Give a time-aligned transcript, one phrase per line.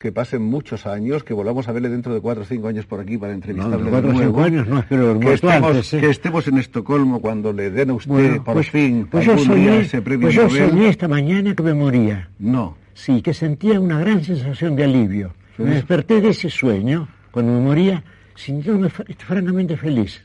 [0.00, 3.00] que pasen muchos años, que volvamos a verle dentro de cuatro o cinco años por
[3.00, 6.56] aquí para entrevistarle no, cuatro o cinco años no, pero que, estemos, que estemos en
[6.56, 10.36] Estocolmo cuando le den a usted por pues, fin pues yo soñé, ese premio pues
[10.36, 12.30] yo soñé esta mañana que me moría.
[12.38, 12.78] No.
[12.94, 15.34] Sí, que sentía una gran sensación de alivio.
[15.58, 18.02] Me desperté de ese sueño, cuando me moría,
[18.36, 20.24] sintiéndome francamente feliz.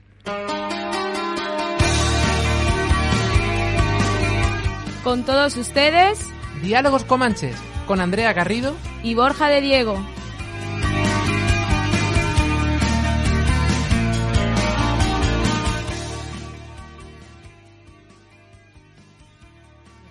[5.04, 6.26] Con todos ustedes,
[6.64, 10.04] Diálogos Comanches con Andrea Garrido y Borja de Diego.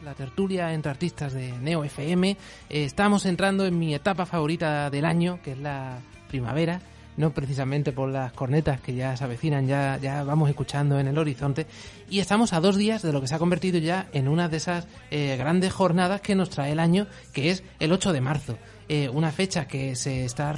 [0.05, 2.31] La tertulia entre artistas de Neo FM.
[2.31, 2.37] Eh,
[2.85, 6.81] estamos entrando en mi etapa favorita del año, que es la primavera
[7.17, 11.19] no precisamente por las cornetas que ya se avecinan, ya, ya vamos escuchando en el
[11.19, 11.67] horizonte,
[12.11, 14.57] y estamos a dos días de lo que se ha convertido ya en una de
[14.57, 18.59] esas eh, grandes jornadas que nos trae el año, que es el 8 de marzo.
[18.89, 20.55] Eh, una fecha que se está,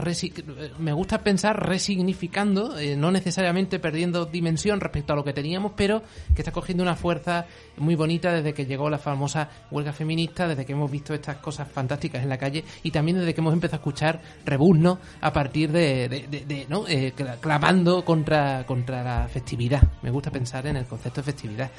[0.79, 6.03] me gusta pensar, resignificando, eh, no necesariamente perdiendo dimensión respecto a lo que teníamos, pero
[6.35, 7.47] que está cogiendo una fuerza
[7.77, 11.71] muy bonita desde que llegó la famosa huelga feminista, desde que hemos visto estas cosas
[11.71, 15.71] fantásticas en la calle y también desde que hemos empezado a escuchar rebuzno a partir
[15.71, 16.87] de, de, ¿no?
[16.89, 19.83] Eh, clamando contra, contra la festividad.
[20.03, 21.71] Me gusta pensar en el concepto de festividad.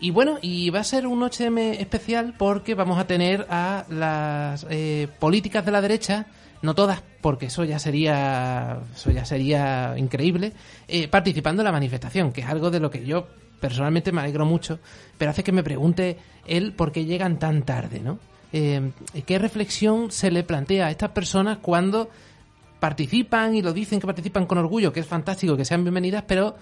[0.00, 4.66] Y bueno, y va a ser un 8M especial porque vamos a tener a las
[4.70, 6.26] eh, políticas de la derecha,
[6.62, 10.54] no todas, porque eso ya sería, eso ya sería increíble,
[10.88, 13.26] eh, participando en la manifestación, que es algo de lo que yo
[13.60, 14.78] personalmente me alegro mucho,
[15.18, 16.16] pero hace que me pregunte
[16.46, 18.18] él por qué llegan tan tarde, ¿no?
[18.54, 18.92] Eh,
[19.26, 22.08] ¿Qué reflexión se le plantea a estas personas cuando
[22.80, 26.56] participan y lo dicen que participan con orgullo, que es fantástico, que sean bienvenidas, pero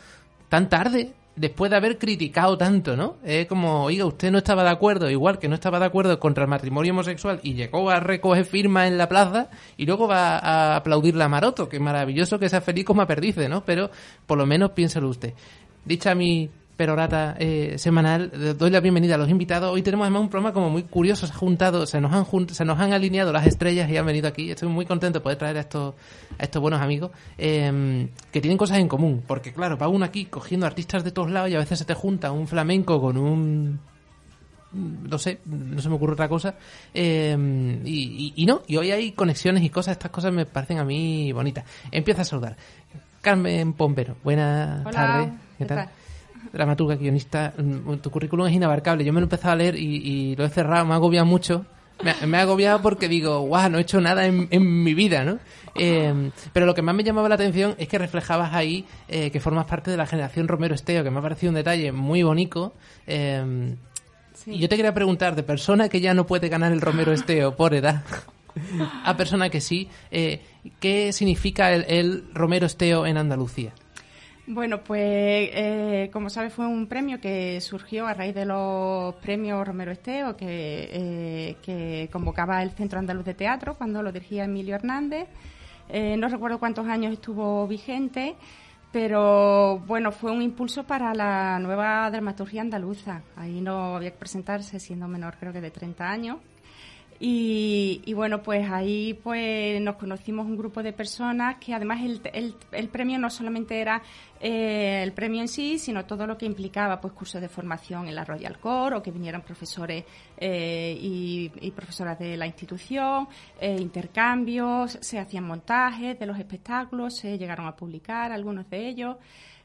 [0.48, 3.16] tan tarde, después de haber criticado tanto, ¿no?
[3.24, 6.44] Es como, oiga, usted no estaba de acuerdo, igual que no estaba de acuerdo contra
[6.44, 10.76] el matrimonio homosexual y llegó a recoger firmas en la plaza y luego va a
[10.76, 13.64] aplaudirle a Maroto, que maravilloso que sea feliz como perdice, ¿no?
[13.64, 13.90] Pero
[14.26, 15.34] por lo menos piénselo usted.
[15.84, 18.30] Dicha mi perorata eh, semanal.
[18.56, 19.72] Doy la bienvenida a los invitados.
[19.74, 21.26] Hoy tenemos además un programa como muy curioso.
[21.26, 24.28] Se, ha juntado, se, nos han se nos han alineado las estrellas y han venido
[24.28, 24.52] aquí.
[24.52, 25.94] Estoy muy contento de poder traer a estos,
[26.38, 29.24] a estos buenos amigos em, que tienen cosas en común.
[29.26, 31.94] Porque, claro, va uno aquí cogiendo artistas de todos lados y a veces se te
[31.94, 33.80] junta un flamenco con un
[34.70, 36.54] no sé, no se me ocurre otra cosa.
[36.94, 40.84] Em, y, y, no, y hoy hay conexiones y cosas, estas cosas me parecen a
[40.84, 41.64] mí bonitas.
[41.90, 42.56] Empieza a saludar.
[43.20, 45.32] Carmen Pompero, buenas tardes.
[45.58, 45.90] ¿Qué tal?
[46.52, 49.04] Dramaturga, guionista, mm, tu currículum es inabarcable.
[49.04, 51.64] Yo me lo he empezado a leer y, lo he cerrado, me ha agobiado mucho.
[52.26, 55.40] Me, ha agobiado porque digo, guau, no he hecho nada en, mi vida, ¿no?
[55.74, 59.40] Eh, pero lo que más me llamaba la atención es que reflejabas ahí eh, que
[59.40, 62.72] formas parte de la generación Romero Esteo, que me ha parecido un detalle muy bonito.
[63.06, 63.74] Eh,
[64.46, 67.56] y yo te quería preguntar, de persona que ya no puede ganar el Romero Esteo
[67.56, 68.04] por edad,
[69.04, 69.88] a persona que sí,
[70.78, 73.72] ¿qué significa el Romero Esteo en Andalucía?
[74.50, 75.02] Bueno, pues
[75.52, 80.38] eh, como sabes fue un premio que surgió a raíz de los premios Romero Esteo
[80.38, 85.28] que, eh, que convocaba el Centro Andaluz de Teatro cuando lo dirigía Emilio Hernández.
[85.90, 88.36] Eh, no recuerdo cuántos años estuvo vigente,
[88.90, 93.20] pero bueno, fue un impulso para la nueva dramaturgia andaluza.
[93.36, 96.38] Ahí no había que presentarse siendo menor, creo que de 30 años.
[97.20, 102.20] Y, bueno, pues ahí pues nos conocimos un grupo de personas que además el,
[102.70, 104.02] el, premio no solamente era
[104.40, 108.14] eh, el premio en sí, sino todo lo que implicaba pues cursos de formación en
[108.14, 110.04] la Royal Core o que vinieran profesores
[110.36, 113.28] eh, y, profesoras de la institución,
[113.60, 119.16] eh, intercambios, se hacían montajes de los espectáculos, se llegaron a publicar algunos de ellos.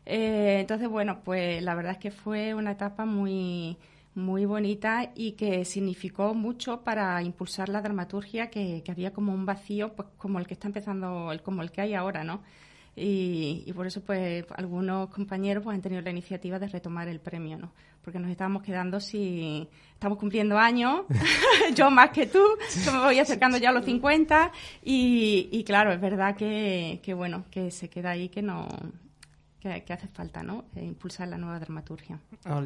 [0.06, 3.78] entonces, bueno, pues la verdad es que fue una etapa muy
[4.16, 9.94] muy bonita y que significó mucho para impulsar la dramaturgia que, había como un vacío
[9.94, 12.42] pues como el que está empezando el como el que hay ahora no
[12.96, 17.58] y, por eso pues algunos compañeros pues han tenido la iniciativa de retomar el premio
[17.58, 17.72] no
[18.04, 21.02] porque nos estábamos quedando si estamos cumpliendo años
[21.76, 22.44] yo más que tú
[22.86, 24.52] yo me voy acercando ya a los 50
[24.84, 28.68] y, y claro es verdad que, que bueno que se queda ahí que no
[29.64, 30.66] que, hace falta, ¿no?
[30.76, 32.20] E impulsar la nueva dramaturgia.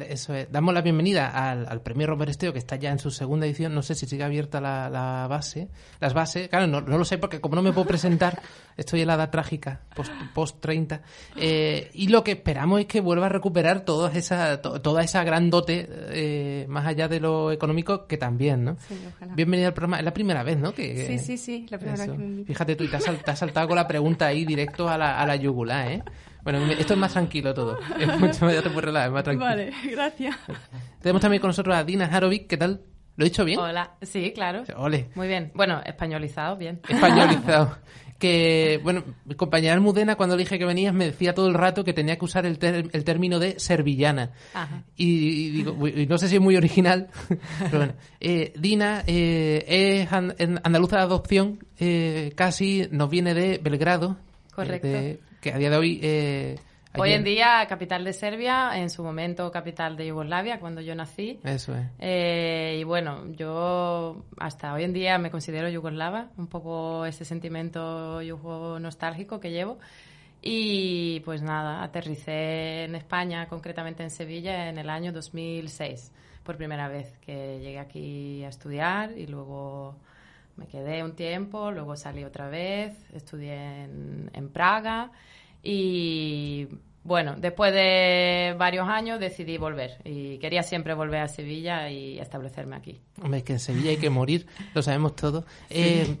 [0.08, 0.50] eso es.
[0.50, 3.72] Damos la bienvenida al, al premio Robert Esteo, que está ya en su segunda edición.
[3.72, 5.68] No sé si sigue abierta la, base.
[6.00, 8.42] Las bases, claro, no, lo sé porque como no me puedo presentar,
[8.76, 11.00] estoy en la edad trágica, post, post 30.
[11.36, 15.50] Eh, y lo que esperamos es que vuelva a recuperar toda esa, toda esa gran
[15.50, 18.76] dote, eh, más allá de lo económico, que también, ¿no?
[18.88, 19.34] Sí, ojalá.
[19.36, 19.98] Bienvenida al programa.
[19.98, 20.74] Es la primera vez, ¿no?
[20.74, 23.68] Que, sí, sí, sí, la primera vez que me Fíjate tú, y te has, saltado
[23.68, 26.02] con la pregunta ahí directo a la, a la yugular, ¿eh?
[26.50, 27.78] Bueno, esto es más tranquilo todo.
[28.00, 29.38] Es mucho más, es más tranquilo.
[29.38, 30.34] Vale, gracias.
[31.02, 32.46] Tenemos también con nosotros a Dina Harovic.
[32.46, 32.80] ¿Qué tal?
[33.16, 33.60] ¿Lo he dicho bien?
[33.60, 34.64] Hola, sí, claro.
[34.78, 35.10] Ole.
[35.14, 35.52] Muy bien.
[35.54, 36.80] Bueno, españolizado, bien.
[36.88, 37.76] Españolizado.
[38.18, 41.84] que, bueno, mi compañera Almudena, cuando le dije que venías, me decía todo el rato
[41.84, 44.30] que tenía que usar el, el término de servillana.
[44.54, 44.84] Ajá.
[44.96, 45.76] Y, digo,
[46.08, 47.08] no sé si es muy original,
[47.58, 47.92] pero bueno.
[48.20, 54.16] Eh, Dina eh, es andaluza de adopción, eh, casi nos viene de Belgrado.
[54.54, 56.00] Correcto que a día de hoy...
[56.02, 56.58] Eh,
[56.96, 61.38] hoy en día, capital de Serbia, en su momento capital de Yugoslavia, cuando yo nací.
[61.44, 61.86] Eso es.
[61.98, 68.20] Eh, y bueno, yo hasta hoy en día me considero yugoslava, un poco ese sentimiento
[68.22, 69.78] yugo nostálgico que llevo.
[70.40, 76.12] Y pues nada, aterricé en España, concretamente en Sevilla, en el año 2006,
[76.44, 79.96] por primera vez que llegué aquí a estudiar y luego
[80.58, 85.12] me quedé un tiempo, luego salí otra vez, estudié en, Praga
[85.62, 86.66] y
[87.04, 92.76] bueno, después de varios años decidí volver y quería siempre volver a Sevilla y establecerme
[92.76, 93.00] aquí.
[93.22, 95.44] Hombre, que en Sevilla hay que morir, lo sabemos todos.
[95.70, 96.16] Eh,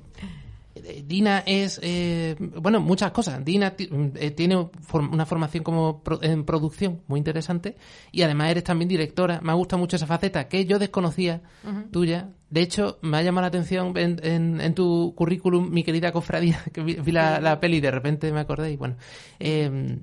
[1.04, 3.44] Dina es, eh, bueno, muchas cosas.
[3.44, 7.76] Dina eh, tiene una formación como en producción muy interesante
[8.12, 9.40] y además eres también directora.
[9.42, 11.42] Me gusta mucho esa faceta que yo desconocía
[11.90, 12.30] tuya.
[12.50, 17.12] De hecho, me ha llamado la atención en, tu currículum, mi querida cofradía, que vi,
[17.12, 18.96] la, peli y de repente me acordé y bueno.
[19.38, 20.00] Em,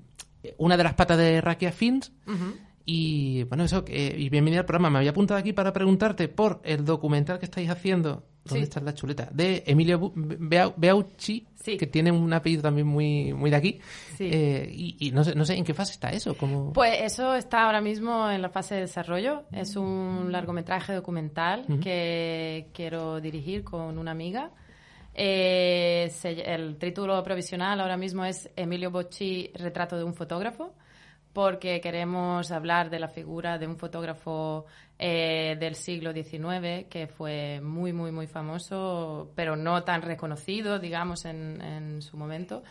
[0.58, 2.12] una de las patas de Rakia Films.
[2.88, 4.92] Y bueno, eso, y bienvenida al programa.
[4.92, 8.94] Me había apuntado aquí para preguntarte por el documental que estáis haciendo ¿Dónde está la
[8.94, 9.28] chuleta?
[9.32, 13.80] De Emilio Beaucci, que tiene un apellido también muy, muy de aquí.
[14.20, 16.36] Eh, y, no, sé, no sé en qué fase está eso.
[16.74, 19.46] Pues eso está ahora mismo en la fase de desarrollo.
[19.52, 24.52] Es un largometraje documental que quiero dirigir con una amiga.
[25.16, 30.74] Eh, el título provisional ahora mismo es Emilio Bocci, retrato de un fotógrafo
[31.36, 34.68] porque queremos hablar de la figura de un fotógrafo
[34.98, 41.26] eh, del siglo XIX que fue muy, muy, muy famoso, pero no tan reconocido, digamos,
[41.26, 42.64] en, su momento.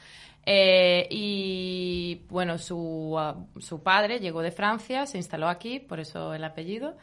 [0.46, 6.32] Eh, y bueno, su, uh, su padre llegó de Francia, se instaló aquí, por eso
[6.32, 6.96] el apellido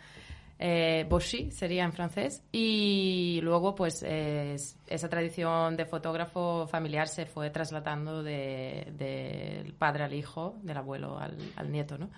[0.64, 1.08] eh,
[1.50, 9.74] sería en francés, y luego pues esa tradición de fotógrafo familiar se fue trasladando del
[9.78, 12.10] padre al hijo, del abuelo al, nieto, ¿no?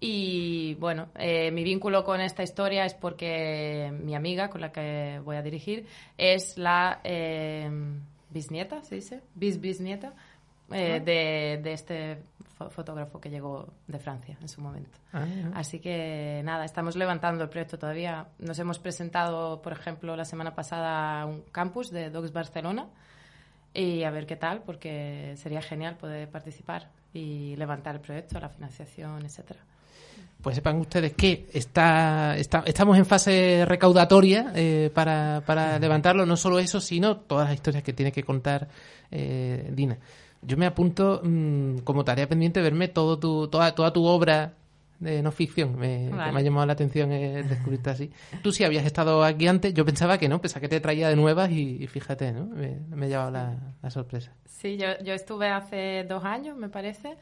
[0.00, 5.20] Y bueno, eh, mi vínculo con esta historia es porque mi amiga con la que
[5.24, 5.86] voy a dirigir
[6.18, 7.70] es la eh,
[8.30, 9.20] bisnieta, ¿se dice?
[9.34, 10.14] Bis bisnieta
[10.70, 12.18] eh, de, de, este
[12.70, 14.98] fotógrafo que llegó de Francia en su momento.
[15.12, 18.28] Ah, Así que nada, estamos levantando el proyecto todavía.
[18.38, 22.86] Nos hemos presentado, por ejemplo, la semana pasada a un campus de Docs Barcelona
[23.74, 28.48] y a ver qué tal, porque sería genial poder participar y levantar el proyecto, la
[28.48, 29.60] financiación, etcétera.
[30.40, 36.58] Pues sepan ustedes que está, estamos en fase recaudatoria eh, para, para levantarlo, no solo
[36.58, 38.68] eso, sino todas las historias que tiene que contar
[39.10, 39.98] eh, Dina
[40.46, 44.54] yo me apunto mm, como tarea pendiente verme todo tu, toda, toda tu obra
[45.00, 45.78] de no ficción.
[45.78, 48.10] Me, me ha llamado la atención descubrirte así.
[48.42, 51.16] Tú sí habías estado aquí antes, yo pensaba que no, pensaba que te traía de
[51.16, 52.46] nuevas y, fíjate, ¿no?
[52.46, 54.32] Me, ha llevado la, sorpresa.
[54.46, 57.16] Sí, yo, yo estuve hace dos años, me parece.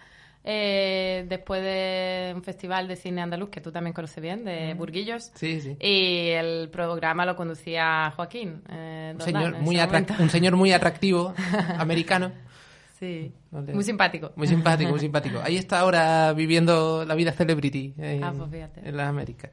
[0.45, 5.31] Eh, después de un festival de cine andaluz que tú también conoces bien, de Burguillos.
[5.35, 5.76] Sí, sí.
[5.81, 8.62] Y el programa lo conducía Joaquín.
[8.69, 9.79] Eh, un, señor muy
[10.19, 11.33] un señor muy atractivo,
[11.79, 12.33] americano.
[13.02, 14.30] Sí, muy simpático.
[14.37, 15.40] Muy simpático, muy simpático.
[15.42, 19.50] Ahí está ahora viviendo la vida celebrity en, ah, pues en las Américas.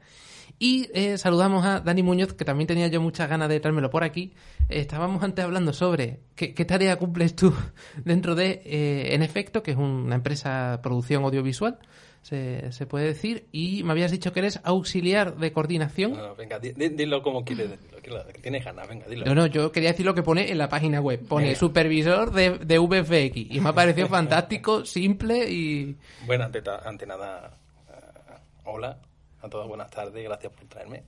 [0.60, 4.04] Y eh, saludamos a Dani Muñoz, que también tenía yo muchas ganas de traérmelo por
[4.04, 4.34] aquí.
[4.68, 7.52] estábamos antes hablando sobre qué, tarea cumples tú
[8.04, 11.80] dentro de eh, En Efecto, que es una empresa de producción audiovisual
[12.22, 13.46] se, se puede decir.
[13.52, 16.12] Y me habías dicho que eres auxiliar de coordinación.
[16.12, 19.26] No, venga, dilo como quieres decirlo, que tienes ganas, venga, dilo.
[19.26, 21.26] No, no, yo quería decir lo que pone en la página web.
[21.26, 23.54] Pone supervisor de, de VFX.
[23.54, 25.96] Y me ha parecido fantástico, simple y...
[26.26, 27.58] Bueno, ante, ante nada,
[27.88, 28.34] eh,
[28.64, 28.98] hola
[29.42, 31.02] a todos, buenas tardes, gracias por traerme.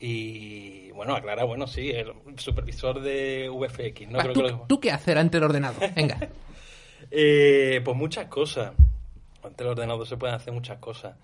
[0.00, 4.34] Y bueno, aclara, bueno, sí, el supervisor de VFX.
[4.34, 5.94] ¿tú, ¿tú, qué hacer ante el ordenador?
[5.94, 6.18] Venga.
[7.10, 8.72] eh, pues muchas cosas.
[9.44, 11.16] Ante el ordenador se pueden hacer muchas cosas.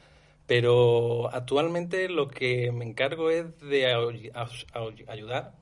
[0.47, 3.87] Pero actualmente lo que me encargo es de
[5.07, 5.53] ayudar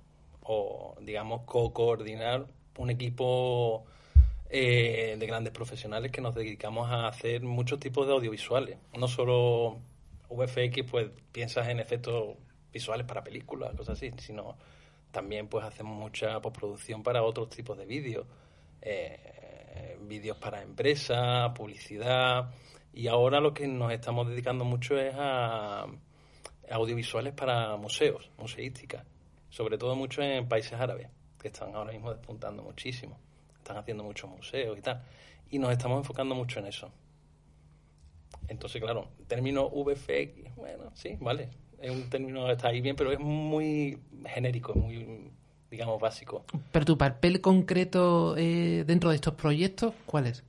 [0.42, 2.46] o, digamos, co-coordinar
[2.78, 3.84] un equipo
[4.50, 8.78] eh, de grandes profesionales que nos dedicamos a hacer muchos tipos de audiovisuales.
[8.96, 9.78] No solo
[10.30, 12.36] VFX, pues piensas en efectos
[12.72, 14.56] visuales para películas, cosas así, sino
[15.12, 18.26] también pues hacemos mucha postproducción para otros tipos de vídeos.
[18.80, 19.38] Eh,
[20.00, 22.50] vídeos para empresas, publicidad.
[22.92, 25.87] Y ahora lo que nos estamos dedicando mucho es a
[26.70, 29.04] audiovisuales para museos, museísticas.
[29.50, 31.08] Sobre todo mucho en países árabes,
[31.40, 33.18] que están ahora mismo despuntando muchísimo
[33.68, 35.02] están haciendo muchos museos y tal.
[35.50, 36.90] Y nos estamos enfocando mucho en eso.
[38.49, 41.50] Entonces, claro, término VFX, bueno, sí, vale.
[41.78, 45.30] Es un término que está ahí bien, pero es muy genérico, muy,
[45.70, 46.44] digamos, básico.
[46.72, 50.42] Pero tu papel concreto eh, dentro de estos proyectos, ¿cuál es?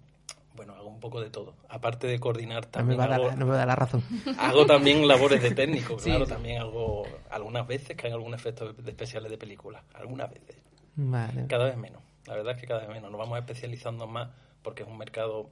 [0.55, 1.53] Bueno, hago un poco de todo.
[1.69, 2.99] Aparte de coordinar también.
[2.99, 4.03] No me, va no me da la razón.
[4.37, 6.25] Hago también labores de técnico, claro.
[6.25, 9.83] También hago algunas veces que hay algún efecto de especiales de película.
[9.93, 10.57] Algunas veces.
[10.95, 11.47] Vale.
[11.47, 12.01] Cada vez menos.
[12.25, 13.09] La verdad es que cada vez menos.
[13.09, 14.29] Nos vamos especializando más
[14.61, 15.49] porque es un mercado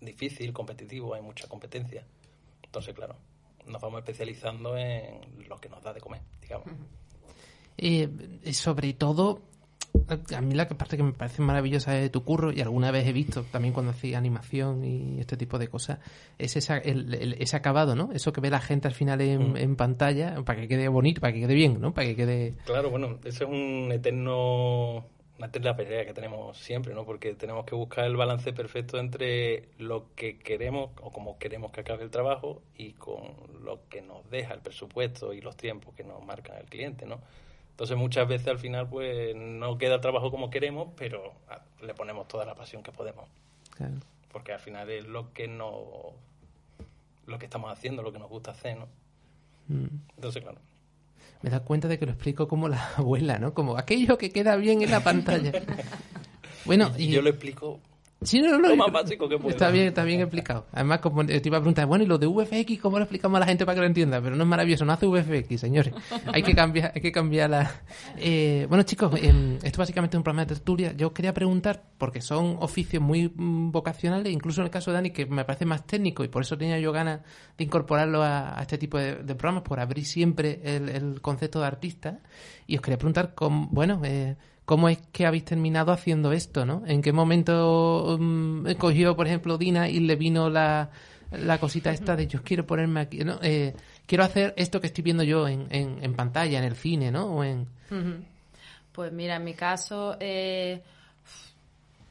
[0.00, 2.04] difícil, competitivo, hay mucha competencia.
[2.62, 3.16] Entonces, claro,
[3.66, 6.68] nos vamos especializando en lo que nos da de comer, digamos.
[7.76, 8.08] Y
[8.52, 9.42] sobre todo,
[10.34, 13.12] a mí la parte que me parece maravillosa de tu curro, y alguna vez he
[13.12, 15.98] visto también cuando hacía animación y este tipo de cosas,
[16.38, 18.10] es esa, el, ese acabado, ¿no?
[18.12, 19.56] Eso que ve la gente al final en, mm.
[19.56, 21.94] en, pantalla, para que quede bonito, para que quede bien, ¿no?
[21.94, 22.54] Para que quede...
[22.64, 25.04] Claro, bueno, ese es un eterno
[25.36, 27.04] una la pelea que tenemos siempre, ¿no?
[27.04, 31.80] Porque tenemos que buscar el balance perfecto entre lo que queremos o como queremos que
[31.80, 36.04] acabe el trabajo y con lo que nos deja el presupuesto y los tiempos que
[36.04, 37.20] nos marca el cliente, ¿no?
[37.74, 41.92] Entonces muchas veces al final pues no queda el trabajo como queremos, pero ah, le
[41.92, 43.26] ponemos toda la pasión que podemos.
[44.30, 46.12] Porque al final es lo que no
[47.26, 48.86] lo que estamos haciendo, lo que nos gusta hacer, ¿no?
[49.66, 49.88] Mm.
[50.14, 50.58] Entonces, claro,
[51.42, 53.54] me da cuenta de que lo explico como la abuela, ¿no?
[53.54, 55.52] Como aquello que queda bien en la pantalla.
[56.66, 57.78] Bueno, y, yo lo explico
[58.22, 60.66] Sí, no, no, lo más básico que Está bien, está bien explicado.
[60.72, 63.40] Además, como te iba a preguntar, bueno, ¿y lo de VFX cómo lo explicamos a
[63.40, 64.20] la gente para que lo entienda?
[64.22, 65.92] Pero no es maravilloso, no hace VFX, señores.
[66.32, 67.70] hay que cambiar, hay que cambiar la...
[68.16, 70.92] Eh, bueno, chicos, eh, esto básicamente es un programa de tertulia.
[70.96, 75.10] Yo quería preguntar, porque son oficios muy mm, vocacionales, incluso en el caso de Dani,
[75.10, 77.20] que me parece más técnico, y por eso tenía yo ganas
[77.58, 82.20] de incorporarlo a, este tipo de, programas, por abrir siempre el, el, concepto de artista.
[82.66, 84.00] Y os quería preguntar, con, bueno...
[84.04, 86.82] Eh, ¿Cómo es que habéis terminado haciendo esto, no?
[86.86, 90.90] ¿En qué momento um, cogió, por ejemplo, Dina y le vino la,
[91.32, 93.38] la cosita esta de yo quiero ponerme aquí, ¿no?
[93.42, 93.74] Eh,
[94.06, 97.26] quiero hacer esto que estoy viendo yo en, en, pantalla, en el cine, ¿no?
[97.26, 97.66] O en...
[98.92, 100.80] Pues mira, en mi caso, eh,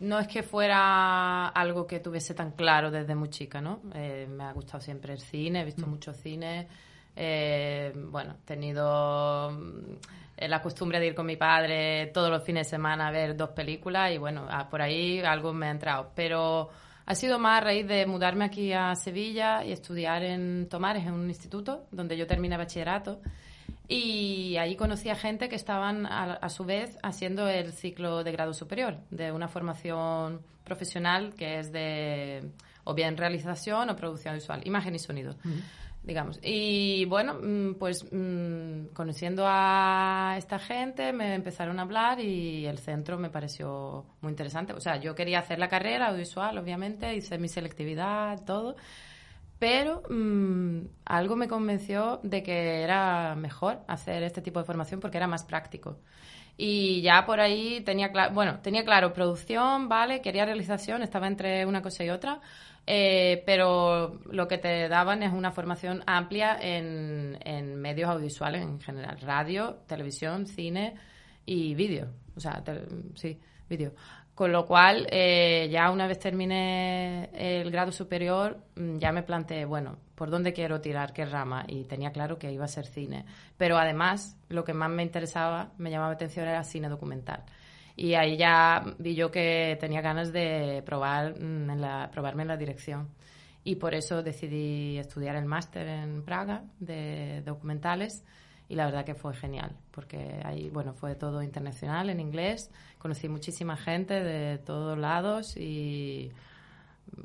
[0.01, 3.79] no es que fuera algo que tuviese tan claro desde muy chica, ¿no?
[3.95, 5.89] Eh, me ha gustado siempre el cine, he visto mm.
[5.89, 6.67] mucho cine.
[7.15, 12.71] bueno, he tenido eh, la costumbre de ir con mi padre todos los fines de
[12.71, 16.11] semana a ver dos películas y bueno, ah, por ahí algo me ha entrado.
[16.15, 16.69] Pero
[17.05, 21.13] ha sido más a raíz de mudarme aquí a Sevilla y estudiar en Tomares, en
[21.13, 23.21] un instituto donde yo terminé bachillerato.
[23.87, 28.53] Y ahí conocí a gente que estaban a, su vez haciendo el ciclo de grado
[28.53, 32.49] superior, de una formación profesional que es de
[32.85, 35.35] o bien realización o producción visual, imagen y sonido
[36.03, 36.39] digamos.
[36.43, 42.77] Y bueno, mm, pues mm, conociendo a esta gente me empezaron a hablar y el
[42.79, 44.73] centro me pareció muy interesante.
[44.73, 48.75] O sea, yo quería hacer la carrera audiovisual, obviamente, hice mi selectividad, todo,
[49.59, 55.17] pero mm, algo me convenció de que era mejor hacer este tipo de formación porque
[55.17, 55.99] era más práctico.
[56.55, 61.65] Y ya por ahí tenía claro, bueno, tenía claro producción, vale, quería realización, estaba entre
[61.65, 62.41] una cosa y otra,
[62.85, 68.79] eh, pero lo que te daban es una formación amplia en, en medios audiovisuales en
[68.79, 70.95] general, radio, televisión, cine
[71.45, 72.09] y vídeo.
[72.35, 72.63] O sea,
[73.15, 73.93] sí, vídeo.
[74.35, 79.65] Con lo cual, eh, ya una vez terminé el grado superior, mm, ya me planteé,
[79.65, 81.13] bueno, ¿por dónde quiero tirar?
[81.13, 81.65] ¿Qué rama?
[81.67, 83.25] Y tenía claro que iba a ser cine.
[83.57, 87.43] Pero además, lo que más me interesaba, me llamaba la atención, era cine documental.
[87.95, 92.47] Y ahí ya vi yo que tenía ganas de probar mm, en la, probarme en
[92.47, 93.09] la dirección.
[93.63, 98.25] Y por eso decidí estudiar el máster en Praga de documentales
[98.69, 103.29] y la verdad que fue genial, porque ahí, bueno, fue todo internacional en inglés, conocí
[103.29, 106.31] muchísima gente de todos lados y,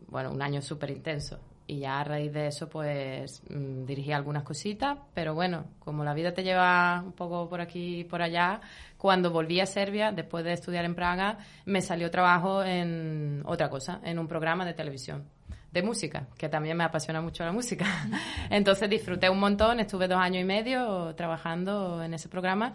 [0.09, 4.43] bueno, un año súper intenso y ya a raíz de eso pues mm, dirigí algunas
[4.43, 8.61] cositas, pero bueno, como la vida te lleva un poco por aquí y por allá,
[8.97, 14.01] cuando volví a Serbia, después de estudiar en Praga, me salió trabajo en otra cosa,
[14.03, 15.25] en un programa de televisión.
[15.73, 17.87] De música, que también me apasiona mucho la música.
[18.51, 22.75] Entonces disfruté un montón, estuve dos años y medio trabajando en ese programa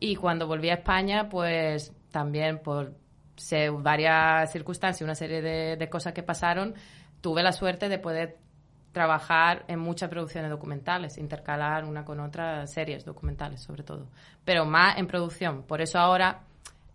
[0.00, 2.94] y cuando volví a España, pues también por
[3.78, 6.74] varias circunstancias, una serie de, de cosas que pasaron,
[7.20, 8.36] tuve la suerte de poder
[8.92, 14.08] trabajar en muchas producciones documentales, intercalar una con otra series documentales sobre todo,
[14.44, 15.62] pero más en producción.
[15.62, 16.42] Por eso ahora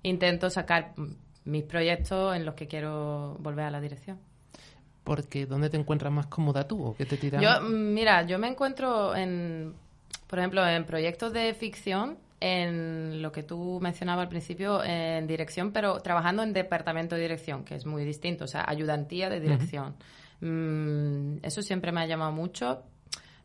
[0.04, 0.94] intento sacar
[1.44, 4.20] mis proyectos en los que quiero volver a la dirección.
[5.08, 7.42] Porque ¿dónde te encuentras más cómoda tú o qué te tiras?
[7.42, 9.74] Yo, mm, mira, yo me encuentro en,
[10.28, 15.72] por ejemplo, en proyectos de ficción, en lo que tú mencionabas al principio, en dirección,
[15.72, 19.96] pero trabajando en departamento de dirección, que es muy distinto, o sea, ayudantía de dirección.
[20.42, 22.84] Mm, eso siempre me ha llamado mucho,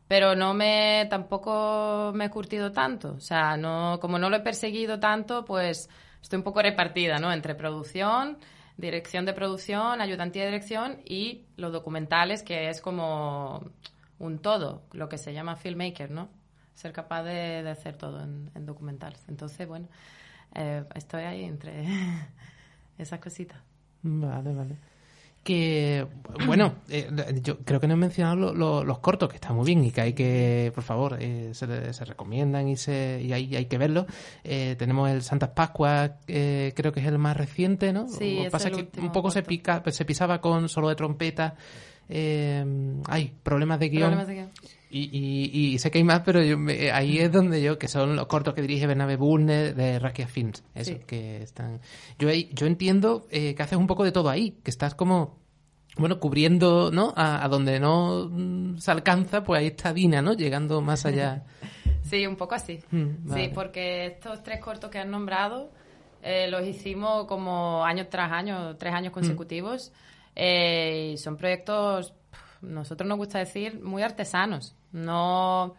[0.05, 3.13] pero no me tampoco me he curtido tanto.
[3.13, 5.89] O sea, no, como no lo he perseguido tanto, pues
[6.21, 7.31] estoy un poco repartida, ¿no?
[7.31, 8.37] Entre producción,
[8.77, 13.63] dirección de producción, ayudantía de dirección y los documentales, que es como
[14.19, 16.29] un todo, lo que se llama filmmaker, ¿no?
[16.73, 19.23] Ser capaz de, hacer todo en, documentales.
[19.27, 19.87] Entonces, bueno,
[20.55, 21.85] eh, estoy ahí entre
[22.97, 23.61] esas cositas.
[24.01, 24.92] Vale, vale
[25.43, 26.07] que,
[26.45, 27.09] bueno, eh,
[27.41, 30.13] yo creo que no he mencionado los cortos, que están muy bien y que hay
[30.13, 31.65] que, por favor, eh, se,
[32.05, 34.05] recomiendan y, se, y hay, hay que verlos.
[34.43, 38.07] Eh, tenemos el Santas Pascuas, creo que es el más reciente, ¿no?
[38.07, 40.95] Sí, Lo que pasa es que un poco se, pica, se pisaba con solo de
[40.95, 41.55] trompeta.
[42.09, 44.11] hay problemas de guion.
[44.11, 44.51] Problemas de guion.
[44.95, 48.53] Y, y, sé que hay más, pero ahí es donde yo, que son los cortos
[48.53, 51.81] que dirige Bernabe Bulner de Rakia Films, eso, que están...
[52.19, 55.39] Yo, yo entiendo eh, que haces un poco de todo ahí, que estás como,
[55.97, 57.11] bueno, cubriendo, ¿no?
[57.15, 60.33] A, donde no mm, se alcanza, pues ahí está Dina, ¿no?
[60.33, 61.43] Llegando más allá.
[62.03, 62.79] sí, un poco así.
[62.91, 65.71] Mm, sí, porque estos tres cortos que han nombrado
[66.21, 69.15] eh, los hicimos como año tras año, tres años mm.
[69.15, 69.91] consecutivos,
[70.35, 72.13] eh, y son proyectos
[72.63, 74.75] nosotros nos gusta decir muy artesanos.
[74.93, 75.75] No,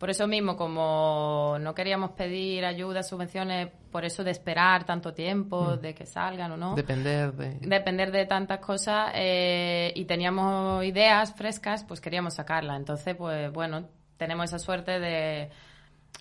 [0.00, 5.76] por eso mismo, como no queríamos pedir ayuda, subvenciones, por eso de esperar tanto tiempo,
[5.76, 5.80] mm.
[5.80, 6.74] de que salgan o no.
[6.74, 7.58] Depender de.
[7.60, 12.76] Depender de tantas cosas eh, y teníamos ideas frescas, pues queríamos sacarla.
[12.76, 15.50] Entonces, pues bueno, tenemos esa suerte de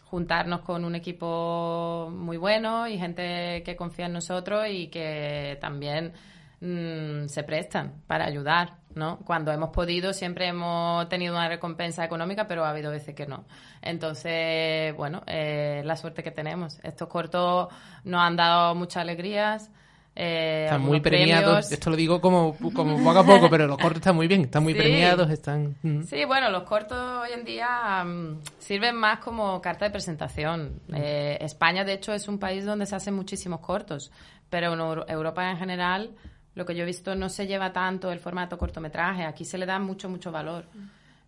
[0.04, 6.13] juntarnos con un equipo muy bueno y gente que confía en nosotros y que también
[6.62, 8.80] mm, se prestan para ayudar.
[8.95, 9.19] ¿no?
[9.19, 13.45] Cuando hemos podido siempre hemos tenido una recompensa económica, pero ha habido veces que no.
[13.82, 16.80] Entonces, bueno, eh, la suerte que tenemos.
[16.84, 17.69] Estos cortos
[18.04, 19.72] nos han dado muchas alegrías.
[20.15, 21.72] Eh, están muy premiados.
[21.72, 24.63] Esto lo digo como, como poco a poco, pero los cortos están muy bien, están
[24.63, 25.76] muy premiados, están...
[25.82, 26.02] Mm.
[26.04, 30.82] Sí, bueno, los cortos hoy en día mm, sirven más como carta de presentación.
[30.89, 30.95] Mm.
[30.95, 34.12] Eh, España, de hecho, es un país donde se hacen muchísimos cortos,
[34.50, 36.12] pero en Europa en general
[36.60, 39.65] lo que yo he visto no se lleva tanto el formato cortometraje, aquí se le
[39.65, 40.65] da mucho, mucho valor,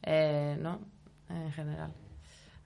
[0.04, 0.82] eh, ¿no?
[1.30, 1.94] En general.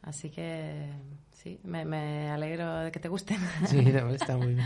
[0.01, 0.89] Así que
[1.31, 3.37] sí, me, alegro de que te gusten.
[3.67, 4.65] Sí, está muy bien.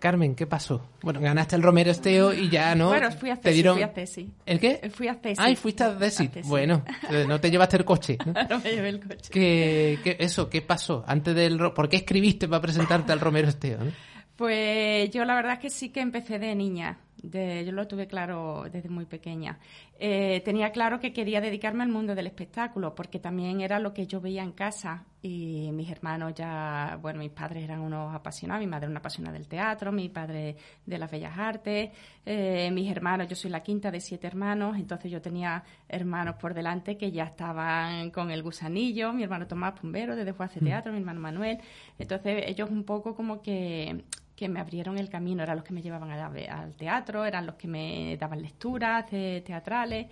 [0.00, 0.90] Carmen, ¿qué pasó?
[1.00, 2.88] Bueno, ganaste el Romero Esteo y ya, ¿no?
[2.88, 4.34] Bueno, fui a Cesi, fui a Cesi.
[4.44, 4.90] ¿El qué?
[4.92, 5.40] Fui a Cesi.
[5.40, 6.28] Ay, fuiste a Cesi.
[6.44, 8.18] Bueno, eh, no te llevaste el coche.
[8.26, 8.32] ¿no?
[8.50, 9.30] no me llevé el coche.
[9.30, 11.04] ¿Qué, eso, qué pasó?
[11.06, 11.56] Antes del...
[11.72, 13.78] ¿Por qué escribiste para presentarte al Romero Esteo?
[13.84, 13.92] ¿no?
[14.36, 16.98] Pues yo la verdad es que sí que empecé de niña.
[17.22, 19.58] De, yo lo tuve claro desde muy pequeña.
[19.98, 24.06] Eh, tenía claro que quería dedicarme al mundo del espectáculo, porque también era lo que
[24.06, 25.06] yo veía en casa.
[25.22, 29.48] Y mis hermanos ya, bueno, mis padres eran unos apasionados, mi madre una apasionada del
[29.48, 31.90] teatro, mi padre de las bellas artes,
[32.24, 36.54] eh, mis hermanos, yo soy la quinta de siete hermanos, entonces yo tenía hermanos por
[36.54, 40.64] delante que ya estaban con el gusanillo, mi hermano Tomás Pumbero, desde fue hace mm.
[40.64, 41.58] teatro, mi hermano Manuel.
[41.98, 44.04] Entonces ellos un poco como que
[44.36, 47.66] que me abrieron el camino, eran los que me llevaban al teatro, eran los que
[47.66, 50.06] me daban lecturas teatrales.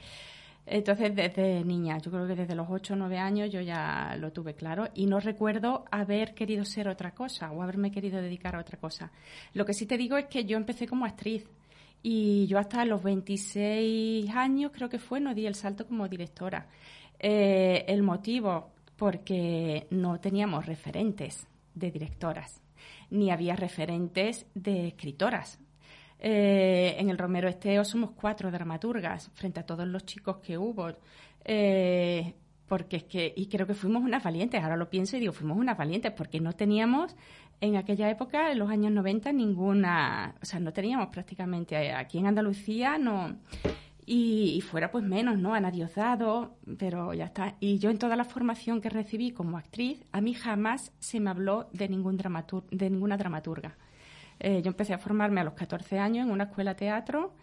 [0.66, 4.32] Entonces, desde niña, yo creo que desde los 8 o 9 años yo ya lo
[4.32, 8.60] tuve claro y no recuerdo haber querido ser otra cosa o haberme querido dedicar a
[8.60, 9.12] otra cosa.
[9.52, 11.46] Lo que sí te digo es que yo empecé como actriz
[12.02, 16.66] y yo hasta los 26 años, creo que fue, no di el salto como directora.
[17.18, 22.63] Eh, el motivo, porque no teníamos referentes de directoras
[23.14, 25.58] ni había referentes de escritoras.
[26.18, 30.92] Eh, en el Romero Esteo somos cuatro dramaturgas frente a todos los chicos que hubo.
[31.44, 32.34] Eh,
[32.66, 35.58] porque es que, y creo que fuimos unas valientes, ahora lo pienso y digo, fuimos
[35.58, 37.14] unas valientes, porque no teníamos
[37.60, 42.26] en aquella época, en los años 90, ninguna, o sea, no teníamos prácticamente, aquí en
[42.26, 43.36] Andalucía no,
[44.06, 45.54] y, fuera pues menos, ¿no?
[45.54, 47.56] Ana Diosdado, pero ya está.
[47.60, 51.30] Y yo en toda la formación que recibí como actriz, a mí jamás se me
[51.30, 53.76] habló de, ningún dramatur de ninguna dramaturga.
[54.38, 57.34] Eh, yo empecé a formarme a los 14 años en una escuela de teatro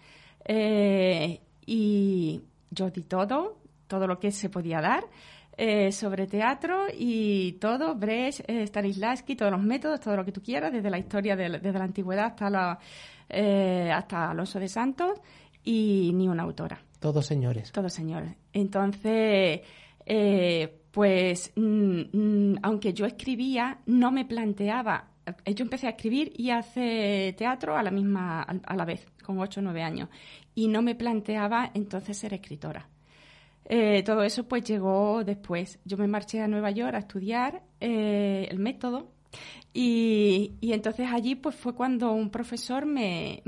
[0.45, 5.04] eh, y yo di todo, todo lo que se podía dar.
[5.58, 10.71] Eh, sobre teatro y todo, Brecht, Stanislavski, todos los métodos, todo lo que tú quieras,
[10.71, 12.80] desde la historia, de, desde la antigüedad hasta, la,
[13.93, 15.19] hasta Alonso de Santos,
[15.63, 16.84] y ni una autora.
[17.00, 17.71] Todos señores.
[17.71, 18.36] Todos señores.
[18.54, 19.62] Entonces,
[20.91, 25.08] pues, mm, mm, aunque yo escribía, no me planteaba
[25.45, 29.39] yo empecé a escribir y a hacer teatro a la misma a la vez, con
[29.39, 30.10] 8 o 9 años,
[30.56, 32.88] y no me planteaba entonces ser escritora.
[33.65, 35.80] Eh, todo eso pues llegó después.
[35.86, 39.12] Yo me marché a Nueva York a estudiar eh, el método
[39.74, 43.41] y, entonces allí pues fue cuando un profesor me,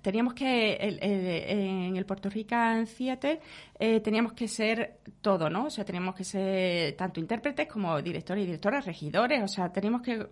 [0.00, 3.40] teníamos que en el Puerto Rican Theater
[3.78, 5.66] eh, teníamos que ser todo, ¿no?
[5.66, 10.02] O sea, teníamos que ser tanto intérpretes como directores y directoras, regidores, o sea, teníamos
[10.02, 10.26] que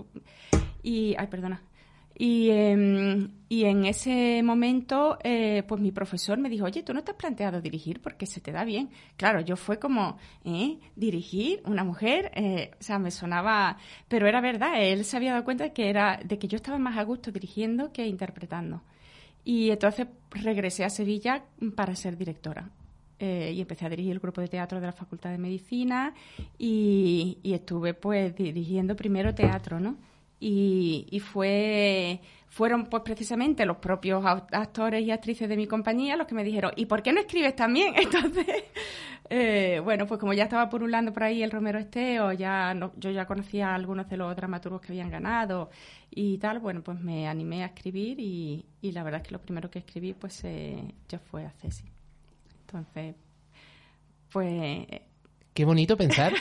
[0.82, 1.62] y ay, perdona.
[2.22, 7.02] Y, em, y en ese momento, eh, pues mi profesor me dijo, oye, ¿tú no
[7.02, 8.90] te has planteado dirigir porque se te da bien?
[9.16, 10.78] Claro, yo fue como, ¿eh?
[10.96, 11.62] ¿Dirigir?
[11.64, 12.30] ¿Una mujer?
[12.34, 13.78] Eh, o sea, me sonaba...
[14.08, 16.78] Pero era verdad, él se había dado cuenta de que, era, de que yo estaba
[16.78, 18.82] más a gusto dirigiendo que interpretando.
[19.44, 22.70] Y entonces regresé a Sevilla para ser directora.
[23.18, 26.14] Eh, y empecé a dirigir el grupo de teatro de la Facultad de Medicina
[26.57, 29.98] y, y estuve pues dirigiendo primero teatro, ¿no?
[30.40, 36.34] y, fue fueron pues precisamente los propios actores y actrices de mi compañía los que
[36.34, 37.94] me dijeron ¿y por qué no escribes también?
[37.96, 38.44] entonces
[39.30, 43.24] eh, bueno pues como ya estaba purulando por ahí el Romero Esteo ya yo ya
[43.24, 45.70] conocía a algunos de los dramaturgos que habían ganado
[46.10, 49.70] y tal bueno pues me animé a escribir y, la verdad es que lo primero
[49.70, 51.84] que escribí pues eh, ya fue a Ceci
[52.62, 53.14] entonces
[54.32, 54.86] pues
[55.61, 56.33] Qué bonito pensar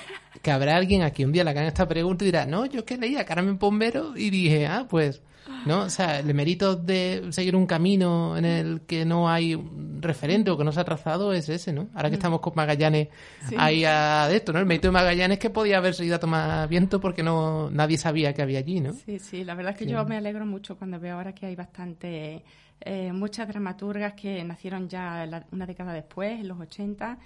[0.41, 2.95] que habrá alguien aquí un día le hagan esta pregunta y dirá, no, yo que
[2.95, 5.21] leía Carmen Pombero y dije, ah, pues,
[5.65, 5.81] ¿no?
[5.81, 9.61] O sea, el mérito de seguir un camino en el que no hay
[9.99, 11.89] referente o que no se ha trazado es ese, ¿no?
[11.95, 12.19] Ahora que mm.
[12.19, 13.09] estamos con Magallanes
[13.57, 14.59] ahí a de esto, ¿no?
[14.59, 17.97] El mérito de Magallanes es que podía haber seguido a tomar viento porque no nadie
[17.97, 18.93] sabía que había allí, ¿no?
[18.93, 21.57] Sí, sí, la verdad es que yo me alegro mucho cuando veo ahora que hay
[21.57, 22.41] bastante...
[22.81, 27.17] Eh, muchas dramaturgas que nacieron ya una década después, en los 80,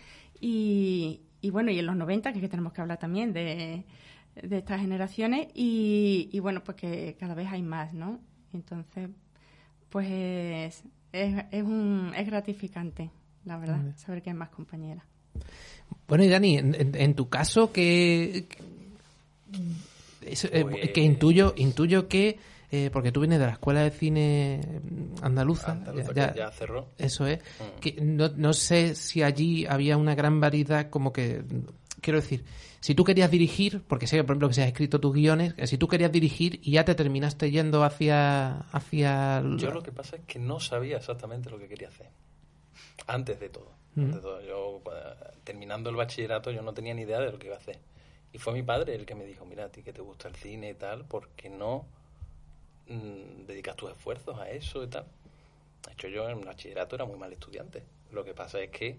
[0.42, 3.84] y, y bueno, y en los 90, que, que tenemos que hablar también de,
[4.42, 8.22] de estas generaciones, y, bueno, pues que cada vez hay más, ¿no?
[8.54, 9.10] Entonces,
[9.90, 13.12] pues es, es, un, es gratificante,
[13.44, 15.04] la verdad, saber que hay más compañeras.
[16.08, 18.48] Bueno, y Dani, en, tu caso, que,
[20.22, 22.40] eh, pues que intuyo, intuyo que
[22.76, 24.60] eh, porque tú vienes de la Escuela de Cine
[25.22, 25.80] Andaluza.
[26.16, 26.90] ya, cerró.
[26.98, 27.38] Eso es.
[27.38, 27.80] Mm.
[27.80, 31.44] Que no, no sé si allí había una gran variedad, como que.
[32.02, 32.44] Quiero decir,
[32.80, 35.78] si tú querías dirigir, porque sé, por ejemplo, que se has escrito tus guiones, si
[35.78, 38.62] tú querías dirigir y ya te terminaste yendo hacia.
[38.72, 42.10] hacia Yo lo que pasa es que no sabía exactamente lo que quería hacer.
[43.06, 43.72] Antes de todo.
[43.94, 44.02] Mm.
[44.02, 44.42] Antes de todo.
[44.42, 44.82] Yo,
[45.44, 47.78] terminando el bachillerato, yo no tenía ni idea de lo que iba a hacer.
[48.32, 50.36] Y fue mi padre el que me dijo, mira, a ti que te gusta el
[50.36, 51.86] cine y tal, porque no
[52.88, 55.06] Mm, dedicas tus esfuerzos a eso y tal.
[55.88, 57.84] De hecho, yo en bachillerato era muy mal estudiante.
[58.12, 58.98] Lo que pasa es que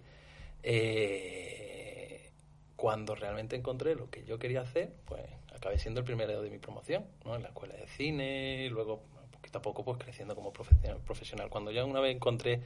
[0.63, 2.31] eh,
[2.77, 5.23] cuando realmente encontré lo que yo quería hacer, pues
[5.55, 7.37] acabé siendo el primero de mi promoción, ¿no?
[7.37, 11.51] En la escuela de cine, y luego poquito a poco pues creciendo como profesional.
[11.51, 12.61] Cuando ya una vez encontré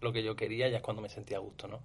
[0.00, 1.80] lo que yo quería, ya es cuando me sentía a gusto, ¿no?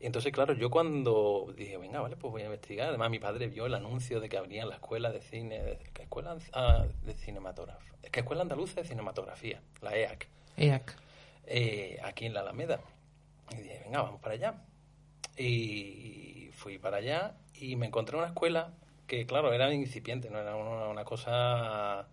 [0.00, 2.88] Y entonces, claro, yo cuando dije, venga, vale, pues voy a investigar.
[2.88, 6.38] Además, mi padre vio el anuncio de que abrían la escuela de cine, de, escuela
[6.54, 10.26] ah, de cinematografía, que escuela andaluza de cinematografía, la EAC.
[10.56, 10.96] EAC.
[11.44, 12.80] Eh, aquí en la Alameda.
[13.52, 14.54] Y dije, venga, vamos para allá.
[15.36, 18.72] Y fui para allá y me encontré una escuela
[19.06, 22.08] que, claro, era incipiente, no era una, una cosa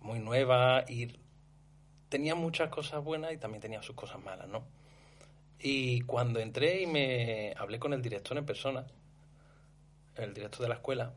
[0.00, 1.16] muy nueva y
[2.08, 4.64] tenía muchas cosas buenas y también tenía sus cosas malas, ¿no?
[5.62, 8.86] Y cuando entré y me hablé con el director en persona,
[10.16, 11.14] el director de la escuela,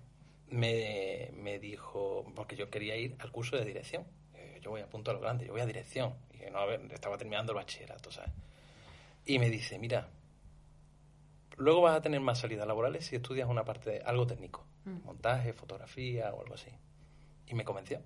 [0.49, 4.05] me, me dijo, porque yo quería ir al curso de dirección.
[4.61, 6.13] Yo voy a punto a lo grande, yo voy a dirección.
[6.31, 8.31] Y no, a ver, estaba terminando el bachillerato, ¿sabes?
[9.25, 10.09] Y me dice, mira,
[11.57, 15.05] luego vas a tener más salidas laborales si estudias una parte de algo técnico, mm.
[15.05, 16.71] montaje, fotografía o algo así.
[17.47, 18.01] Y me convenció.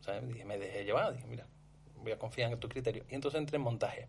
[0.00, 0.22] ¿sabes?
[0.44, 1.46] me dejé llevar, dije, mira,
[1.96, 3.04] voy a confiar en tu criterio.
[3.08, 4.08] Y entonces entré en montaje.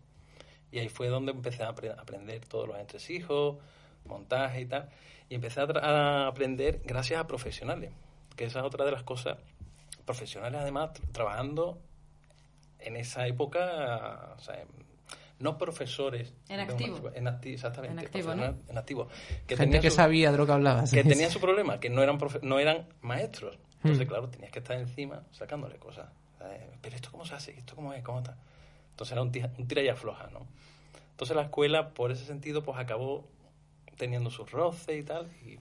[0.74, 3.58] Y ahí fue donde empecé a aprender todos los entresijos,
[4.06, 4.88] montaje y tal.
[5.28, 7.92] Y empecé a, aprender gracias a profesionales,
[8.34, 9.38] que esa es otra de las cosas.
[10.04, 11.78] Profesionales, además, trabajando
[12.80, 14.64] en esa época, o sea,
[15.38, 16.34] no profesores.
[16.48, 17.08] En activo.
[17.14, 18.00] en activo, exactamente.
[18.00, 18.56] En activo, ¿no?
[18.68, 19.08] En activo.
[19.46, 20.82] Que Gente que sabía de lo que hablaba.
[20.90, 23.60] Que tenía su problema, que no eran, no eran maestros.
[23.76, 24.08] Entonces, hmm.
[24.08, 26.08] claro, tenías que estar encima sacándole cosas.
[26.82, 28.36] Pero esto cómo se hace, esto cómo es, cómo está.
[28.94, 30.46] Entonces era un, tira, un tira y afloja, ¿no?
[31.10, 33.24] Entonces la escuela, por ese sentido, pues acabó
[33.96, 35.58] teniendo sus roces y tal, y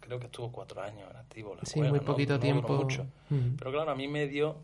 [0.00, 2.74] creo que estuvo cuatro años en activo la Sí, muy poquito tiempo.
[2.74, 3.06] mucho.
[3.58, 4.56] Pero claro, a mí me dio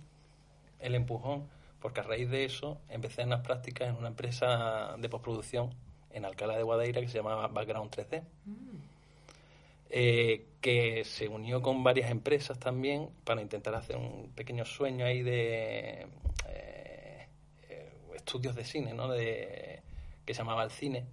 [0.80, 1.44] el empujón,
[1.80, 5.70] porque a raíz de eso empecé en las prácticas en una empresa de postproducción
[6.10, 8.22] en Alcalá de Guadaira que se llamaba Background 3D.
[9.88, 15.22] Eh, que se unió con varias empresas también para intentar hacer un pequeño sueño ahí
[15.22, 16.06] de
[18.26, 19.08] estudios de cine, ¿no?
[19.08, 19.82] De,
[20.24, 21.06] que se llamaba el cine,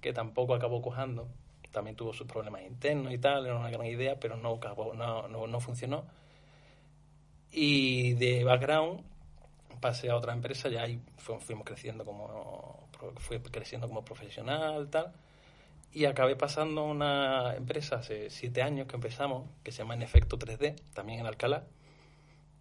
[0.00, 1.28] que tampoco acabó cojando.
[1.70, 5.28] También tuvo sus problemas internos y tal, era una gran idea, pero no, acabó, no,
[5.28, 6.04] no, no funcionó.
[7.50, 9.02] Y de background
[9.80, 15.12] pasé a otra empresa, ya ahí fuimos creciendo como, fui creciendo como profesional, tal
[15.94, 20.02] y acabé pasando a una empresa hace siete años que empezamos, que se llama En
[20.02, 21.64] Efecto 3D, también en Alcalá,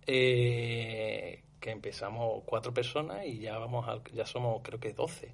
[0.06, 5.32] eh, que empezamos cuatro personas y ya vamos ya somos creo que 12.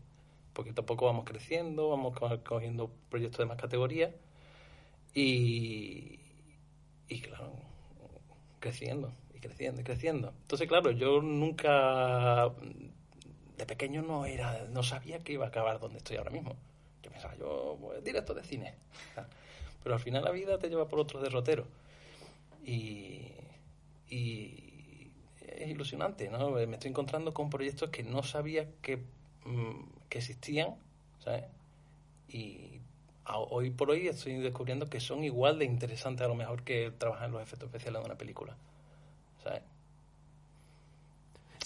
[0.53, 2.15] Poquito a poco vamos creciendo, vamos
[2.45, 4.13] cogiendo proyectos de más categoría
[5.15, 6.19] y,
[7.07, 7.53] y claro,
[8.59, 10.31] creciendo y creciendo y creciendo.
[10.43, 12.51] Entonces, claro, yo nunca
[13.57, 16.55] de pequeño no era, no sabía que iba a acabar donde estoy ahora mismo.
[17.01, 18.75] Yo pensaba, yo, pues, directo de cine.
[19.83, 21.65] Pero al final la vida te lleva por otro derrotero.
[22.63, 23.31] Y,
[24.07, 24.68] y
[25.63, 26.51] es ilusionante, ¿no?
[26.51, 28.97] Me estoy encontrando con proyectos que no sabía que,
[29.45, 30.75] mm, que existían,
[31.23, 31.45] ¿sabes?
[32.27, 32.79] Y
[33.25, 37.27] hoy por hoy estoy descubriendo que son igual de interesantes a lo mejor que trabajar
[37.27, 38.55] en los efectos especiales de una película,
[39.43, 39.61] ¿sabes?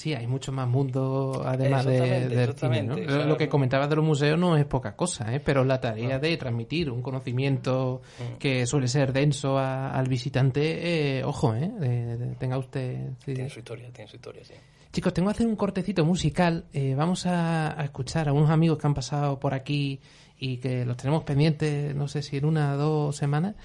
[0.04, 2.98] Sí, hay mucho más mundo además de, del cine, ¿no?
[2.98, 5.40] Lo que comentabas de los museos no es poca cosa, ¿eh?
[5.40, 8.38] pero la tarea de transmitir un conocimiento mm.
[8.38, 12.36] que suele ser denso al visitante, eh, ojo, ¿eh?
[12.38, 13.12] tenga usted...
[13.24, 14.56] Tiene su historia, tiene su historia, sí.
[14.92, 16.66] Chicos, tengo que hacer un cortecito musical.
[16.74, 20.02] Eh, vamos a, escuchar a unos amigos que han pasado por aquí
[20.38, 23.56] y que los tenemos pendientes, no sé si en una o dos semanas,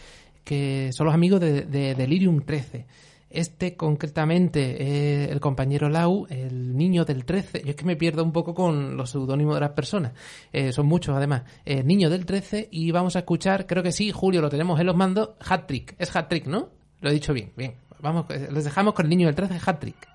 [0.45, 2.87] que son los amigos de, de Delirium 13.
[3.31, 8.33] Este concretamente, el compañero Lau, el niño del 13, yo es que me pierdo un
[8.33, 10.13] poco con los seudónimos de las personas,
[10.53, 14.11] eh, son muchos además, el niño del 13 y vamos a escuchar, creo que sí,
[14.13, 16.71] Julio, lo tenemos en los mandos, Hat Trick, es Hat Trick, ¿no?
[17.01, 19.79] Lo he dicho bien, bien, vamos, eh, les dejamos con el niño del 13, Hat
[19.79, 20.09] Trick.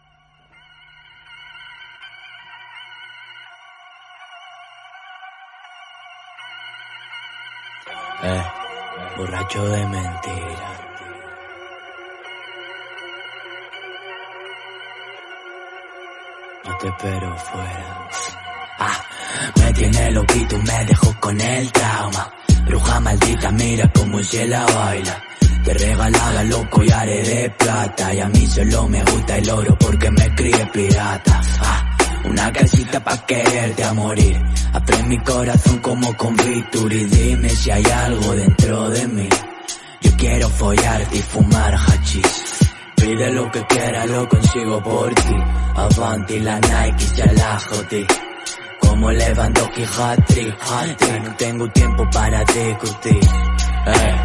[8.25, 8.43] Eh,
[9.17, 10.82] borracho de mentira.
[16.79, 18.09] Te espero fuera.
[18.79, 19.03] Ah,
[19.59, 22.33] me tiene loquito, me dejó con el trauma.
[22.65, 25.23] Bruja maldita, mira cómo se la baila.
[25.63, 30.11] Te regalaba los collares de plata y a mí solo me gusta el oro porque
[30.11, 31.41] me crié pirata.
[31.61, 34.41] Ah, una casita pa' quererte a morir.
[34.73, 39.29] Aprende mi corazón como con y dime si hay algo dentro de mí.
[40.01, 42.52] Yo quiero follarte y fumar hachís.
[43.03, 45.35] Pide lo que quiera, lo consigo por ti.
[45.75, 48.07] Avanti la Nike se la jodí.
[48.79, 53.23] Como Lewandowski hat-trick, hat No tengo tiempo para discutir.
[53.87, 54.15] Eh,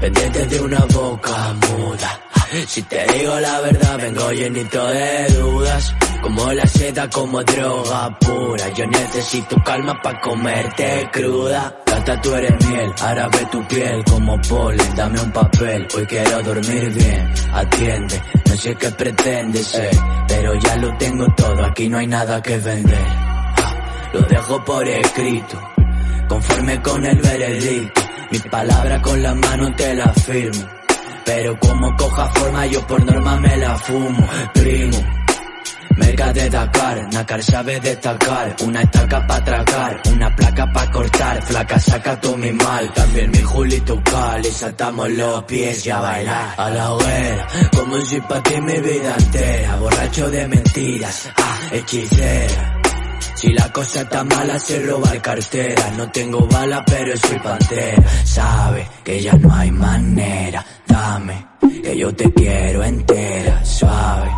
[0.00, 2.20] pendiente de una boca muda.
[2.66, 5.94] Si te digo la verdad, vengo llenito de dudas.
[6.22, 8.68] Como la seda, como droga pura.
[8.74, 11.74] Yo necesito calma pa' comerte cruda.
[11.86, 14.94] Gata, tú eres miel, ahora ve tu piel como polen.
[14.96, 17.34] Dame un papel, hoy quiero dormir bien.
[17.52, 19.90] Atiende, no sé qué pretendes ser,
[20.26, 23.06] pero ya lo tengo todo, aquí no hay nada que vender.
[23.06, 25.60] Ah, lo dejo por escrito,
[26.28, 28.00] conforme con el veredicto.
[28.30, 30.66] Mi palabra con la mano te la firmo.
[31.24, 34.98] Pero como coja forma yo por norma me la fumo, primo.
[35.98, 41.78] Merca de Dakar, Nakar sabe destacar Una estaca pa' tragar, una placa pa' cortar Flaca
[41.78, 46.54] saca tú mi mal, también mi Julito Cal Y saltamos los pies y a bailar
[46.56, 52.78] A la hoguera, como si pa' ti mi vida entera Borracho de mentiras, ah, hechicera
[53.34, 55.92] si la cosa está mala, se robar cartera.
[55.96, 58.02] No tengo bala, pero soy pantera.
[58.24, 60.66] Sabe que ya no hay manera.
[60.84, 61.46] Dame,
[61.80, 63.64] que yo te quiero entera.
[63.64, 64.28] Suave,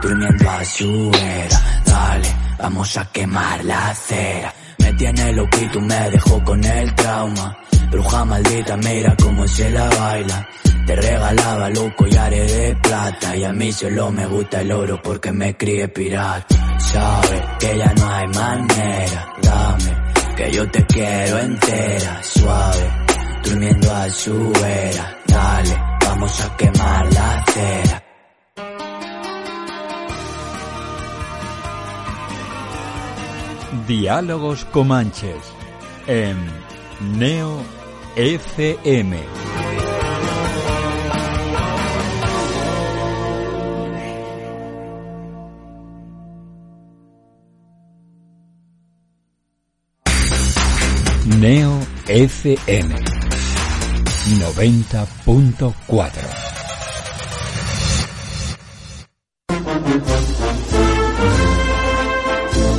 [0.00, 1.82] durmiendo a su era.
[1.84, 4.54] Dale, vamos a quemar la acera.
[4.78, 7.56] Me tiene loquito, me dejó con el trauma.
[7.90, 10.48] Bruja maldita, mira cómo se la baila.
[10.86, 15.32] Te regalaba los collares de plata y a mí solo me gusta el oro porque
[15.32, 16.78] me crié pirata.
[16.78, 20.00] Sabe que ya no hay manera, dame
[20.36, 22.90] que yo te quiero entera, suave,
[23.44, 25.18] durmiendo a su era.
[25.26, 28.09] Dale, vamos a quemar la acera.
[33.86, 35.36] Diálogos Comanches
[36.06, 36.36] en
[37.16, 37.62] Neo
[38.16, 39.16] FM.
[51.38, 51.78] Neo
[52.08, 52.94] FM
[54.38, 56.49] 90.4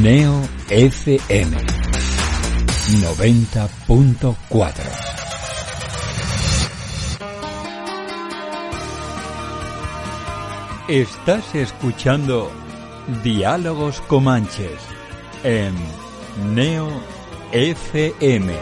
[0.00, 1.54] Neo FM
[3.02, 4.72] 90.4
[10.88, 12.50] Estás escuchando
[13.22, 14.80] Diálogos Comanches
[15.44, 15.74] en
[16.54, 16.88] Neo
[17.52, 18.54] FM.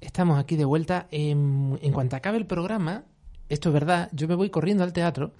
[0.00, 1.06] Estamos aquí de vuelta.
[1.10, 3.04] En, en cuanto acabe el programa,
[3.48, 5.32] esto es verdad, yo me voy corriendo al teatro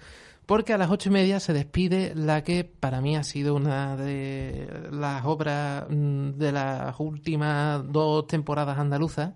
[0.47, 3.97] porque a las ocho y media se despide la que para mí ha sido una
[3.97, 9.33] de las obras mm, de las últimas dos temporadas andaluzas.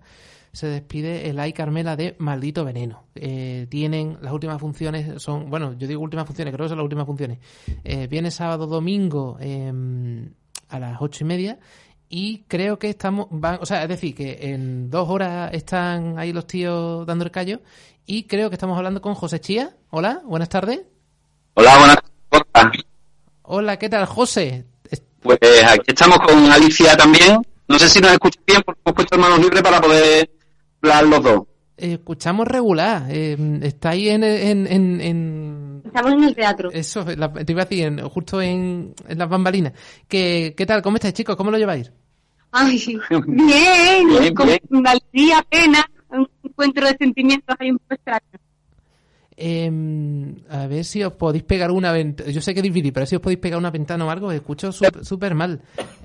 [0.51, 3.03] Se despide el Ay Carmela de Maldito Veneno.
[3.15, 6.83] Eh, tienen las últimas funciones, son, bueno, yo digo últimas funciones, creo que son las
[6.83, 7.39] últimas funciones.
[7.83, 10.31] Eh, viene sábado, domingo em,
[10.69, 11.59] a las ocho y media
[12.09, 16.33] y creo que estamos, van, o sea, es decir, que en dos horas están ahí
[16.33, 17.61] los tíos dando el callo
[18.05, 19.75] y creo que estamos hablando con José Chía.
[19.91, 20.81] Hola, buenas tardes.
[21.53, 21.97] Hola, buenas
[22.51, 22.81] tardes.
[23.43, 24.65] Hola, ¿qué tal, José?
[25.21, 27.41] Pues aquí estamos con Alicia también.
[27.67, 30.31] No sé si nos escuchan bien porque hemos puesto manos libres para poder
[30.81, 31.41] hablar los dos.
[31.79, 33.05] Escuchamos regular.
[33.09, 36.69] Eh, está ahí en, en, en, en- Estamos en el teatro.
[36.71, 39.73] Eso, la- te iba a decir, en- justo en, en las bambalinas.
[40.07, 40.81] ¿Qué, ¿Qué tal?
[40.81, 41.35] ¿Cómo estáis, chicos?
[41.35, 41.91] ¿Cómo lo lleváis?
[42.51, 42.83] Ay,
[43.27, 48.21] bien, Bien, con una alegría, pena, un encuentro de sentimientos ahí un poco extraño.
[49.41, 49.71] Eh,
[50.49, 52.29] a ver si os podéis pegar una ventana.
[52.29, 54.33] Yo sé que es difícil, pero si os podéis pegar una ventana o algo, os
[54.33, 55.61] escucho súper súper mal.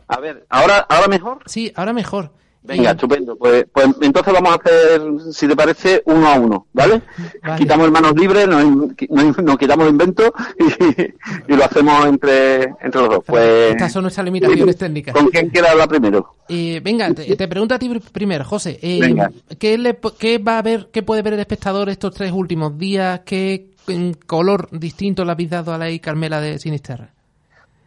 [0.06, 1.38] A ver, ¿ahora, ¿ahora mejor?
[1.46, 2.32] Sí, ahora mejor.
[2.66, 3.37] Venga, estupendo.
[3.37, 5.03] Pues, pues entonces vamos a hacer,
[5.35, 7.03] si te parece, uno a uno, ¿vale?
[7.42, 7.59] Vale.
[7.59, 8.64] Quitamos manos libres, nos,
[9.11, 13.24] nos- nos quitamos invento y, y lo hacemos entre, entre los dos.
[13.27, 15.14] Pues, Estas son nuestras limitaciones técnicas.
[15.14, 16.27] ¿Con quién quiere hablar primero?
[16.48, 18.79] Eh, venga, te, te pregunto a ti pr- primero, José.
[18.81, 19.31] eh, Venga.
[19.59, 23.20] ¿qué, le qué va a ver, qué puede ver el espectador estos tres últimos días?
[23.27, 23.72] ¿Qué
[24.27, 27.11] color distinto le habéis dado a la I Carmela de Sinisterra?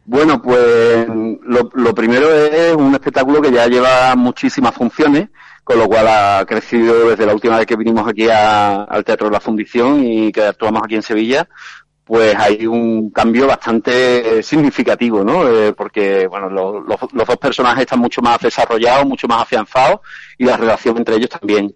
[0.10, 5.28] Bueno, pues lo, lo primero es un espectáculo que ya lleva muchísimas funciones,
[5.65, 9.28] con lo cual ha crecido desde la última vez que vinimos aquí a- al Teatro
[9.28, 11.50] de la Fundición y que actuamos aquí en Sevilla,
[12.06, 15.46] pues hay un cambio bastante significativo, ¿no?
[15.46, 19.99] Eh, porque, bueno, lo- los, dos personajes están mucho más desarrollados, mucho más afianzados
[20.38, 21.76] y la relación entre ellos también.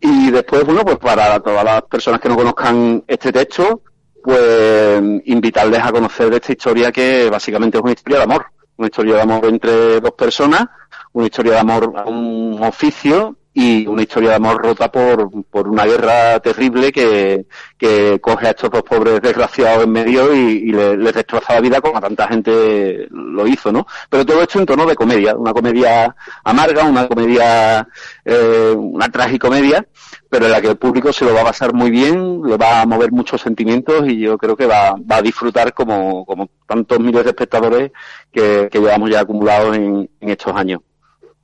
[0.00, 3.82] Y después, bueno, pues para todas las personas que no conozcan este texto,
[4.24, 8.46] pues invitarles a conocer de esta historia que básicamente es una historia de amor.
[8.78, 10.64] Una historia de amor entre dos personas,
[11.12, 15.68] una historia de amor a un oficio y una historia de amor rota por, por
[15.68, 17.46] una guerra terrible que,
[17.78, 20.38] que coge a estos dos pobres desgraciados en medio y,
[20.68, 23.86] y le- les destroza la vida como a tanta gente lo hizo, ¿no?
[24.10, 27.86] Pero todo esto en tono de comedia, una comedia amarga, una comedia,
[28.24, 29.86] eh, una tragicomedia,
[30.28, 32.80] pero en la que el público se lo va a pasar muy bien, le va
[32.80, 36.98] a mover muchos sentimientos y yo creo que va, va a disfrutar como, como tantos
[36.98, 37.92] miles de espectadores
[38.32, 40.80] que, que llevamos ya acumulados en, en estos años.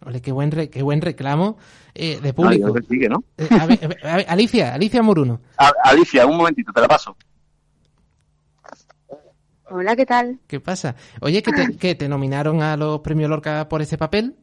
[0.05, 1.59] Ole, qué buen, re- qué buen reclamo
[1.95, 2.73] eh, de público.
[2.79, 5.41] Eh, a ver, a ver, Alicia, Alicia Moruno.
[5.59, 7.17] A- Alicia, un momentito, te la paso.
[9.69, 10.41] Hola, ¿qué tal?
[10.49, 10.97] ¿Qué pasa?
[11.21, 14.37] Oye, que te, que te nominaron a los premios Lorca por ese papel.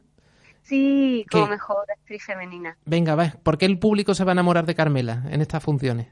[0.62, 1.50] Sí, como ¿Qué?
[1.50, 2.76] mejor actriz femenina.
[2.86, 3.34] Venga, va.
[3.42, 6.06] ¿Por qué el público se va a enamorar de Carmela en estas funciones?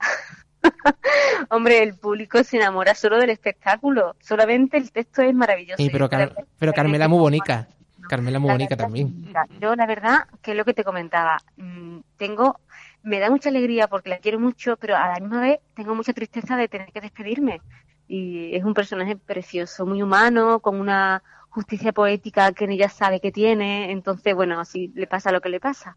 [1.50, 4.16] Hombre, el público se enamora solo del espectáculo.
[4.20, 5.82] Solamente el texto es maravilloso.
[5.82, 7.68] Sí, pero, Car- pero Carmela muy bonita.
[8.10, 9.32] Carmela muy bonita también.
[9.60, 12.58] Yo, la verdad, que es lo que te comentaba, mm, tengo,
[13.04, 16.12] me da mucha alegría porque la quiero mucho, pero a la misma vez tengo mucha
[16.12, 17.60] tristeza de tener que despedirme.
[18.08, 23.30] Y es un personaje precioso, muy humano, con una justicia poética que ella sabe que
[23.30, 23.92] tiene.
[23.92, 25.96] Entonces, bueno, así le pasa lo que le pasa.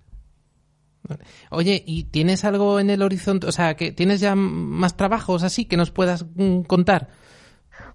[1.50, 3.48] Oye, ¿y tienes algo en el horizonte?
[3.48, 7.10] O sea, que ¿tienes ya más trabajos así que nos puedas mm, contar?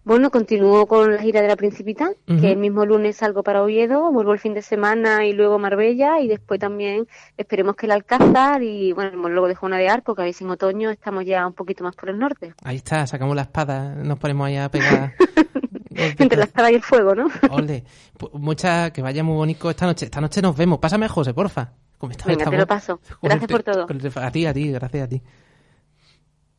[0.05, 4.11] Bueno, continúo con la gira de la Principita, que el mismo lunes salgo para Oviedo,
[4.11, 8.63] vuelvo el fin de semana y luego Marbella y después también esperemos que el Alcázar
[8.63, 11.53] y bueno, luego dejo una de Arco, que a si en otoño estamos ya un
[11.53, 12.55] poquito más por el norte.
[12.65, 15.13] Ahí está, sacamos la espada, nos ponemos ahí a pegar.
[15.91, 17.27] Entre la espada y el fuego, ¿no?
[17.51, 17.83] Ole,
[18.17, 20.05] pu- mucha, que vaya muy bonito esta noche.
[20.05, 20.79] Esta noche nos vemos.
[20.79, 21.73] Pásame a José, porfa.
[21.99, 23.01] ¿Cómo está- Venga, te estamos- lo paso.
[23.21, 24.11] Gracias Joder, por todo.
[24.11, 25.21] te- A ti, a ti, gracias a ti.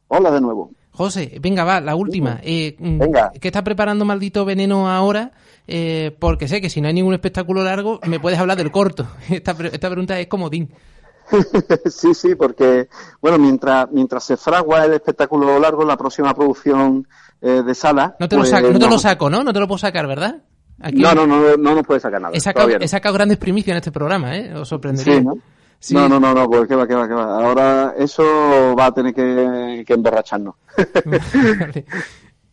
[0.09, 0.71] Hola de nuevo.
[0.91, 2.39] José, venga, va, la última.
[2.43, 3.31] Eh, mm, Venga.
[3.39, 5.31] ¿Qué está preparando Maldito Veneno ahora?
[5.67, 9.07] Eh, porque sé que si no hay ningún espectáculo largo, me puedes hablar del corto.
[9.29, 10.69] Esta, esta pregunta es comodín.
[11.85, 12.89] sí, sí, porque,
[13.21, 17.07] bueno, mientras, mientras se fragua el espectáculo largo, la próxima producción
[17.41, 18.15] eh, de sala.
[18.19, 19.43] No te, lo pues, saco, no te no- lo saco, ¿no?
[19.43, 20.41] No te lo puedo sacar, ¿verdad?
[20.81, 22.33] Aquí No, no, no, no nos puede sacar nada.
[22.35, 22.77] He sacado, no.
[22.79, 24.53] he sacado grandes primicias en este programa, ¿eh?
[24.55, 25.19] Os sorprendería.
[25.19, 25.37] Sí, ¿no?
[25.79, 25.93] Sí.
[25.93, 27.37] No, no, no, no, pues qué va, qué va, qué va.
[27.43, 30.55] Ahora eso va a tener que, que emborracharnos.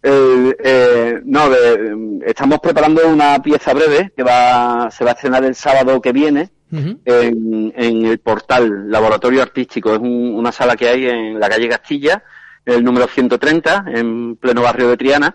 [0.09, 5.43] Eh, eh, no, de- estamos preparando una pieza breve que va, se va a estrenar
[5.45, 9.93] el sábado que viene en el portal Laboratorio Artístico.
[9.95, 12.23] Es un- una sala que hay en la calle Castilla,
[12.65, 15.35] el número 130, en pleno barrio de Triana.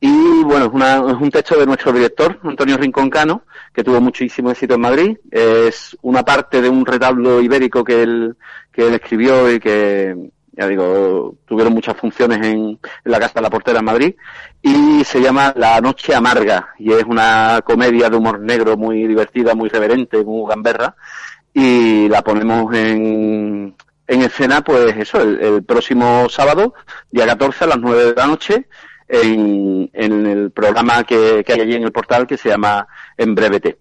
[0.00, 4.00] Y bueno, es, una- es un texto de nuestro director, Antonio Rincón Cano, que tuvo
[4.00, 5.16] muchísimo éxito en Madrid.
[5.30, 8.36] Es una parte de un retablo ibérico que él,
[8.72, 13.42] que él escribió y que, ya digo, tuvieron muchas funciones en, en la Casa de
[13.42, 14.14] la Portera en Madrid.
[14.62, 16.74] Y se llama La Noche Amarga.
[16.78, 20.96] Y es una comedia de humor negro muy divertida, muy reverente, muy gamberra.
[21.54, 23.74] Y la ponemos en,
[24.06, 26.74] en escena, pues eso, el, el próximo sábado,
[27.10, 28.66] día 14 a las 9 de la noche,
[29.08, 32.86] en, en el programa que, que hay allí en el portal que se llama
[33.16, 33.78] En Brevete.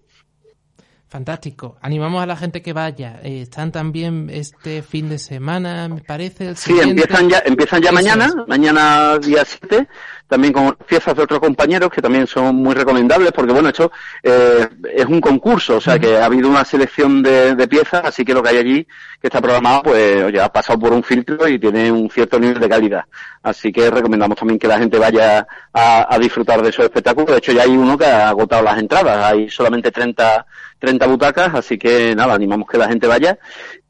[1.09, 1.77] Fantástico.
[1.81, 3.19] Animamos a la gente que vaya.
[3.23, 6.49] Eh, están también este fin de semana, me parece.
[6.49, 8.35] El Sí, empiezan ya, empiezan ya Eso mañana, es.
[8.45, 9.87] mañana día 7,
[10.27, 13.89] también con piezas de otros compañeros que también son muy recomendables, porque bueno, esto
[14.21, 18.25] eh, es un concurso, o sea que ha habido una selección de, de piezas, así
[18.25, 18.83] que lo que hay allí,
[19.21, 22.59] que está programado, pues oye, ha pasado por un filtro y tiene un cierto nivel
[22.59, 23.05] de calidad.
[23.43, 27.31] Así que recomendamos también que la gente vaya a, a disfrutar de esos espectáculos.
[27.31, 30.45] De hecho, ya hay uno que ha agotado las entradas, hay solamente 30,
[30.79, 33.37] 30 butacas, así que nada, animamos que la gente vaya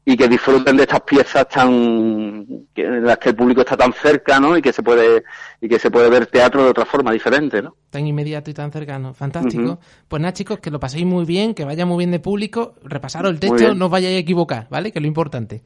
[0.04, 3.92] y que disfruten de estas piezas tan que, en las que el público está tan
[3.92, 4.56] cerca, ¿no?
[4.56, 5.22] Y que se puede
[5.60, 7.76] y que se puede ver teatro de otra forma diferente, ¿no?
[7.90, 9.12] Tan inmediato y tan cercano.
[9.12, 9.78] Fantástico.
[10.08, 12.74] Pues nada, chicos, que lo paséis muy bien, que vaya muy bien de público.
[12.84, 14.92] Repasaros el texto, no os vayáis a equivocar, ¿vale?
[14.92, 15.62] Que es lo importante.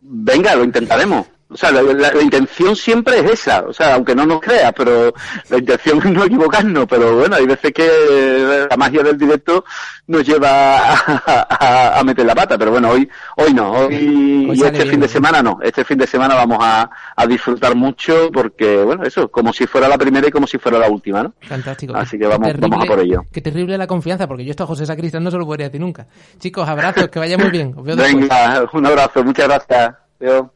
[0.00, 1.26] Venga, lo intentaremos.
[1.54, 3.60] O sea, la, la- la intención siempre es esa.
[3.66, 5.14] O sea, aunque no nos creas, pero
[5.48, 6.86] la intención es no equivocarnos.
[6.88, 9.64] Pero bueno, hay veces que la magia del directo
[10.08, 12.58] nos lleva a, a- a meter la pata.
[12.58, 13.70] Pero bueno, hoy hoy no.
[13.72, 13.94] Hoy,
[14.50, 15.58] Hoy y este bien, fin de semana no.
[15.62, 19.88] Este fin de semana vamos a, a disfrutar mucho porque, bueno, eso, como si fuera
[19.88, 21.34] la primera y como si fuera la última, ¿no?
[21.42, 21.94] Fantástico.
[21.96, 23.22] Así que vamos, vamos a por ello.
[23.32, 25.80] Qué terrible la confianza, porque yo esto a José Sacristán no se lo podría decir
[25.80, 26.06] nunca.
[26.40, 27.74] Chicos, abrazos, que vaya muy bien.
[27.76, 28.22] Os veo después.
[28.28, 29.94] Venga, un abrazo, muchas gracias.
[30.20, 30.46] Adiós.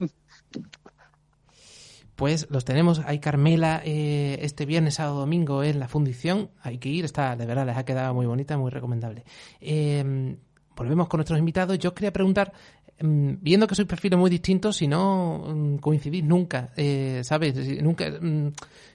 [2.18, 6.88] Pues los tenemos, hay Carmela eh, este viernes, sábado, domingo en la fundición, hay que
[6.88, 9.22] ir, está, de verdad, les ha quedado muy bonita, muy recomendable.
[9.60, 10.34] Eh,
[10.74, 12.52] volvemos con nuestros invitados, yo os quería preguntar,
[13.00, 17.54] mm, viendo que sois perfiles muy distintos, si no mm, coincidís nunca, eh, ¿sabes?
[17.80, 18.10] Nunca,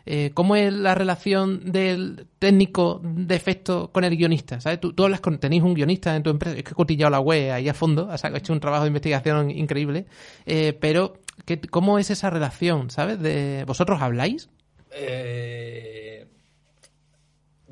[0.05, 4.59] eh, ¿Cómo es la relación del técnico de efecto con el guionista?
[4.59, 4.82] ¿Sabes?
[4.82, 7.21] Tú, tú hablas con, tenéis un guionista en tu empresa, es que he cotillado la
[7.21, 10.07] web ahí a fondo, has hecho un trabajo de investigación increíble,
[10.45, 12.89] eh, pero ¿qué- ¿cómo es esa relación?
[12.89, 13.20] ¿Sabes?
[13.20, 14.50] De, ¿Vosotros habláis?
[14.91, 16.28] Eh,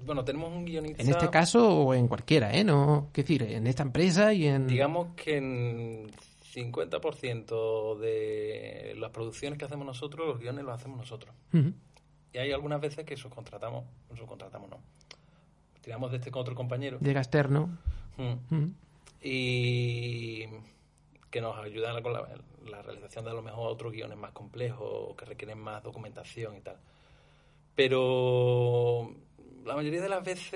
[0.03, 1.01] bueno, tenemos un guionista.
[1.03, 2.63] En este caso o en cualquiera, ¿eh?
[2.63, 4.67] No, qué decir, en esta empresa y en...
[4.67, 6.11] Digamos que en
[6.53, 11.33] 50% de las producciones que hacemos nosotros, los guiones los hacemos nosotros.
[12.33, 13.85] Y hay algunas veces que subcontratamos,
[14.17, 14.79] subcontratamos no.
[15.81, 16.99] Tiramos de este con otro compañero.
[16.99, 17.77] Llega externo.
[18.17, 18.65] Mm.
[19.23, 20.45] Y
[21.31, 25.25] que nos ayudan con la, realización de a lo mejor otros guiones más complejos que
[25.25, 26.77] requieren más documentación y tal.
[27.73, 29.15] Pero
[29.65, 30.53] la mayoría de las veces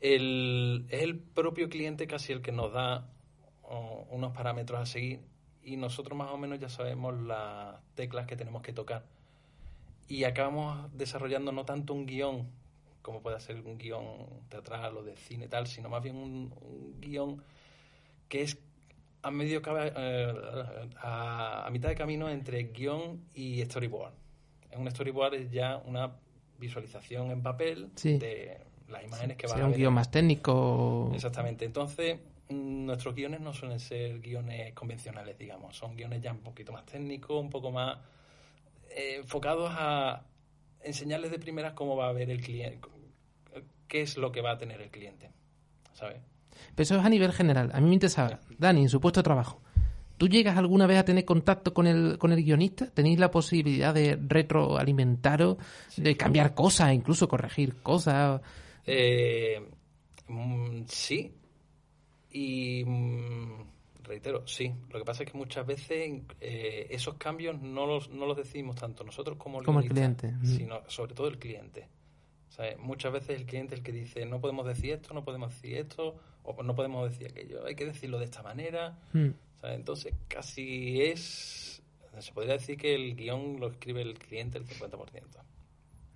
[0.00, 3.08] el, es el propio cliente casi el que nos da
[4.10, 5.20] unos parámetros a seguir
[5.62, 9.04] y nosotros más o menos ya sabemos las teclas que tenemos que tocar.
[10.08, 12.48] Y acabamos desarrollando no tanto un guion,
[13.02, 16.54] como puede ser un guion teatral o de cine y tal, sino más bien un,
[16.62, 17.42] un guion
[18.28, 18.58] que es
[19.22, 20.32] a medio eh,
[21.00, 24.12] a, a mitad de camino entre guion y storyboard.
[24.76, 26.12] Un storyboard es ya una
[26.58, 28.18] visualización en papel Sí.
[28.18, 28.58] de
[28.88, 29.80] las imágenes que Será a un ver.
[29.80, 31.10] guion más técnico.
[31.14, 31.64] Exactamente.
[31.64, 32.18] Entonces,
[32.48, 35.76] mm, nuestros guiones no suelen ser guiones convencionales, digamos.
[35.76, 37.98] Son guiones ya un poquito más técnicos, un poco más
[38.90, 40.22] eh, enfocados a
[40.80, 42.80] enseñarles de primeras cómo va a ver el cliente,
[43.88, 45.30] qué es lo que va a tener el cliente,
[45.92, 46.18] ¿sabes?
[46.74, 47.70] Pero eso es a nivel general.
[47.72, 49.60] A mí me interesa, Dani, en su puesto de trabajo.
[50.18, 52.90] ¿Tú llegas alguna vez a tener contacto con el, con el guionista?
[52.90, 55.58] ¿Tenéis la posibilidad de retroalimentaros,
[55.96, 58.40] de cambiar cosas, incluso corregir cosas?
[58.84, 59.64] Eh,
[60.26, 61.32] mm, sí.
[62.32, 63.62] Y mm,
[64.02, 64.74] reitero, sí.
[64.90, 68.74] Lo que pasa es que muchas veces eh, esos cambios no los, no los decimos
[68.74, 70.34] tanto nosotros como el, Como el cliente.
[70.42, 71.86] Sino sobre todo el cliente.
[72.48, 72.78] ¿Sabes?
[72.78, 75.76] Muchas veces el cliente es el que dice no podemos decir esto, no podemos decir
[75.76, 78.98] esto, o no podemos decir aquello, hay que decirlo de esta manera.
[79.12, 79.28] Mm.
[79.60, 79.76] ¿sabes?
[79.76, 81.82] Entonces casi es...
[82.20, 84.90] Se podría decir que el guion lo escribe el cliente el 50%.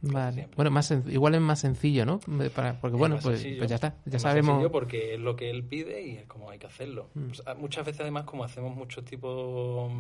[0.05, 0.49] Vale.
[0.57, 2.19] Bueno, más igual es más sencillo, ¿no?
[2.55, 3.91] Para- porque Es bueno, más pues, pues ya está.
[3.91, 4.49] Ya Es más sabemos.
[4.55, 7.09] sencillo porque es lo que él pide y es como hay que hacerlo.
[7.15, 7.27] Mm.
[7.29, 9.93] Pues, ah, muchas veces, además, como hacemos muchos tipos.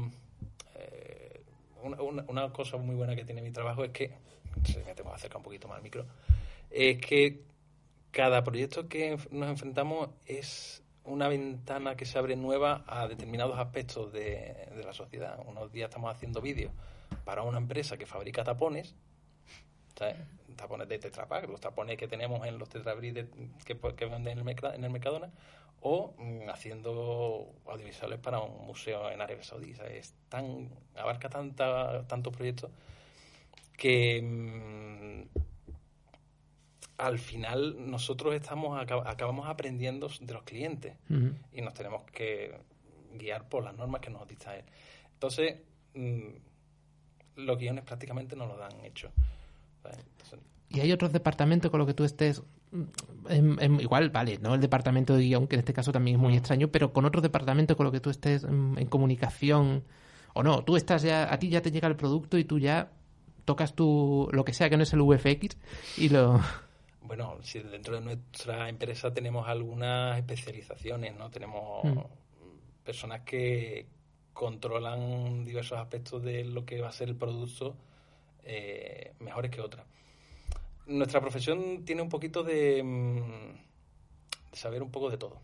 [0.74, 1.43] eh,
[1.85, 4.11] una, una- una cosa muy buena que tiene mi trabajo es que.
[4.86, 6.07] Me tengo que acercar un poquito más al micro.
[6.70, 7.42] Es que
[8.11, 14.12] cada proyecto que nos enfrentamos es una ventana que se abre nueva a determinados aspectos
[14.12, 15.38] de, de la sociedad.
[15.46, 16.72] Unos días estamos haciendo vídeos
[17.24, 18.94] para una empresa que fabrica tapones
[19.98, 20.16] ¿sabes?
[20.57, 23.28] tapones de Tetra Pak, los tapones que tenemos en los Tetra Bris de-
[23.64, 25.30] que, que venden en el, en el Mercadona,
[25.80, 29.74] o mm, haciendo audiovisuales para un museo en Arabia Saudí.
[29.74, 29.92] ¿sabes?
[30.09, 32.70] Es tan, abarca tantos proyectos
[33.77, 35.39] que mm,
[36.99, 40.95] al final nosotros estamos acab- acabamos aprendiendo de los clientes
[41.53, 42.55] y nos tenemos que
[43.18, 44.64] guiar por las normas que nos dicta él.
[45.14, 45.57] Entonces,
[45.95, 46.29] mm,
[47.37, 48.73] los guiones prácticamente nos los dan.
[48.85, 49.11] Entonces,
[50.68, 52.43] Y hay otros departamentos con los que tú estés.
[52.70, 56.35] mm, igual, vale, no el departamento de guion, que en este caso también es muy
[56.37, 59.83] extraño, pero con otros departamentos con los que tú estés mm, en comunicación.
[60.35, 61.31] O no, tú estás ya.
[61.33, 62.91] A ti ya te llega el producto y tú ya
[63.45, 64.28] tocas tu.
[64.32, 65.57] lo que sea que no es el VFX
[65.99, 66.40] y lo.
[67.05, 71.30] Bueno, si dentro de nuestra empresa tenemos algunas especializaciones, ¿no?
[71.30, 71.99] Tenemos Mm.
[72.84, 73.86] personas que
[74.32, 77.74] controlan diversos aspectos de lo que va a ser el producto
[78.45, 79.84] eh, mejores que otras.
[80.86, 85.40] Nuestra profesión tiene un poquito de, mm, de saber un poco de todo,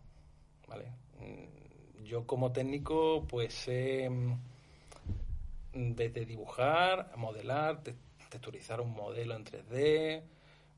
[0.69, 0.87] ¿vale?
[1.21, 4.33] Mm, Yo como técnico, pues sé mm,
[5.79, 7.95] desde dibujar, modelar, te-
[8.31, 10.23] texturizar un modelo en 3D,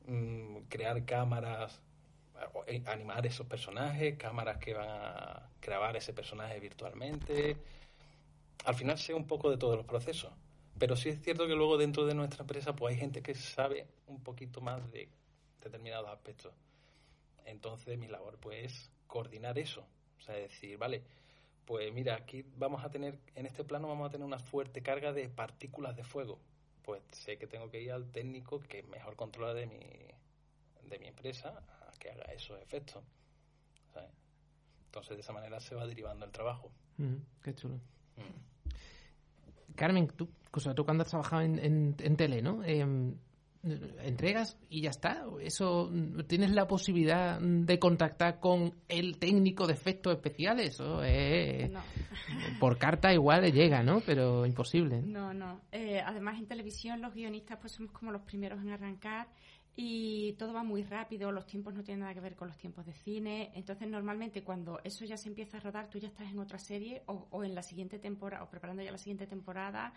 [0.07, 1.81] mm, crear cámaras,
[2.67, 7.57] eh, animar esos personajes, cámaras que van a grabar ese personaje virtualmente.
[8.65, 10.31] Al final sé un poco de todos los procesos.
[10.77, 13.87] Pero sí es cierto que luego dentro de nuestra empresa pues hay gente que sabe
[14.07, 15.09] un poquito más de
[15.61, 16.53] determinados aspectos.
[17.45, 19.85] Entonces mi labor pues es coordinar eso.
[20.17, 21.03] O sea, decir, vale,
[21.65, 25.13] pues mira, aquí vamos a tener, en este plano vamos a tener una fuerte carga
[25.13, 26.39] de partículas de fuego.
[26.83, 29.79] Pues sé que tengo que ir al técnico que mejor controla de mi,
[30.89, 33.03] de mi empresa a que haga esos efectos.
[33.93, 34.09] ¿sabes?
[34.85, 36.71] Entonces de esa manera se va derivando el trabajo.
[36.97, 37.75] Mm, qué chulo.
[38.17, 39.75] Mm.
[39.75, 42.63] Carmen, tú, o sea, tú cuando has trabajado en, en, en tele, ¿no?
[42.63, 43.15] Em,
[43.63, 45.25] entregas y ya está.
[45.41, 45.91] Eso
[46.27, 50.75] tienes la posibilidad de contactar con el técnico de efectos especiales.
[50.75, 51.69] Eso es,
[52.59, 54.01] por carta igual le llega, ¿no?
[54.01, 55.01] Pero imposible.
[55.01, 55.61] No, no.
[55.71, 59.27] Eh, además en televisión los guionistas pues somos como los primeros en arrancar
[59.75, 62.85] y todo va muy rápido, los tiempos no tienen nada que ver con los tiempos
[62.85, 66.39] de cine, entonces normalmente cuando eso ya se empieza a rodar tú ya estás en
[66.39, 69.93] otra serie o, o en la siguiente temporada o preparando ya la siguiente temporada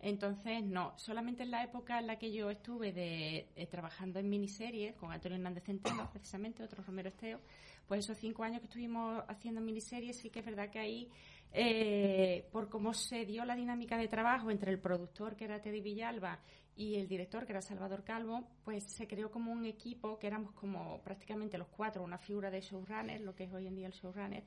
[0.00, 4.28] entonces, no, solamente en la época en la que yo estuve de, eh, trabajando en
[4.28, 7.40] miniseries con Antonio Hernández Centeno, precisamente, otro Romero Esteo,
[7.86, 11.10] pues esos cinco años que estuvimos haciendo miniseries, sí que es verdad que ahí,
[11.52, 15.80] eh, por cómo se dio la dinámica de trabajo entre el productor, que era Teddy
[15.80, 16.38] Villalba,
[16.76, 20.52] y el director, que era Salvador Calvo, pues se creó como un equipo, que éramos
[20.52, 23.94] como prácticamente los cuatro, una figura de showrunner, lo que es hoy en día el
[23.94, 24.44] showrunner,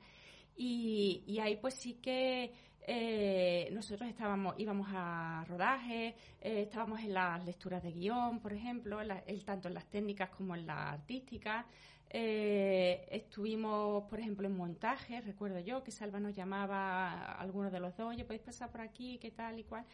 [0.56, 2.52] y, y ahí pues sí que
[2.84, 9.00] eh, nosotros estábamos, íbamos a rodaje, eh, estábamos en las lecturas de guion, por ejemplo,
[9.00, 11.64] el, tanto en las técnicas como en las artísticas.
[12.10, 17.80] Eh, estuvimos, por ejemplo, en montaje, recuerdo yo que Salva nos llamaba a alguno de
[17.80, 19.84] los dos, oye, podéis pasar por aquí, qué tal y cual.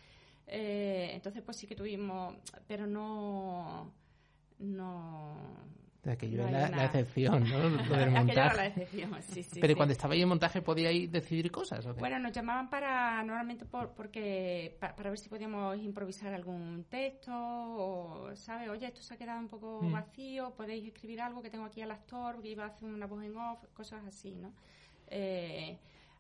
[0.47, 2.35] Entonces, pues sí que tuvimos,
[2.67, 3.93] pero no,
[4.59, 5.37] no,
[6.07, 7.69] Aquello era la, excepción, ¿no?
[7.69, 8.57] Lo del montaje.
[8.57, 9.61] la excepción, sí, sí.
[9.61, 13.65] Pero cuando estaba ahí en montaje podíais decidir cosas, ¿o Bueno, nos llamaban para, normalmente
[13.65, 18.69] por, porque, para, ver si podíamos improvisar algún texto, o, ¿sabes?
[18.69, 19.93] Oye, esto se ha quedado un poco mm.
[19.93, 23.25] vacío, podéis escribir algo que tengo aquí al actor, que iba a hacer una voz
[23.25, 24.53] en off, cosas así, ¿no?
[25.09, 25.79] Eh,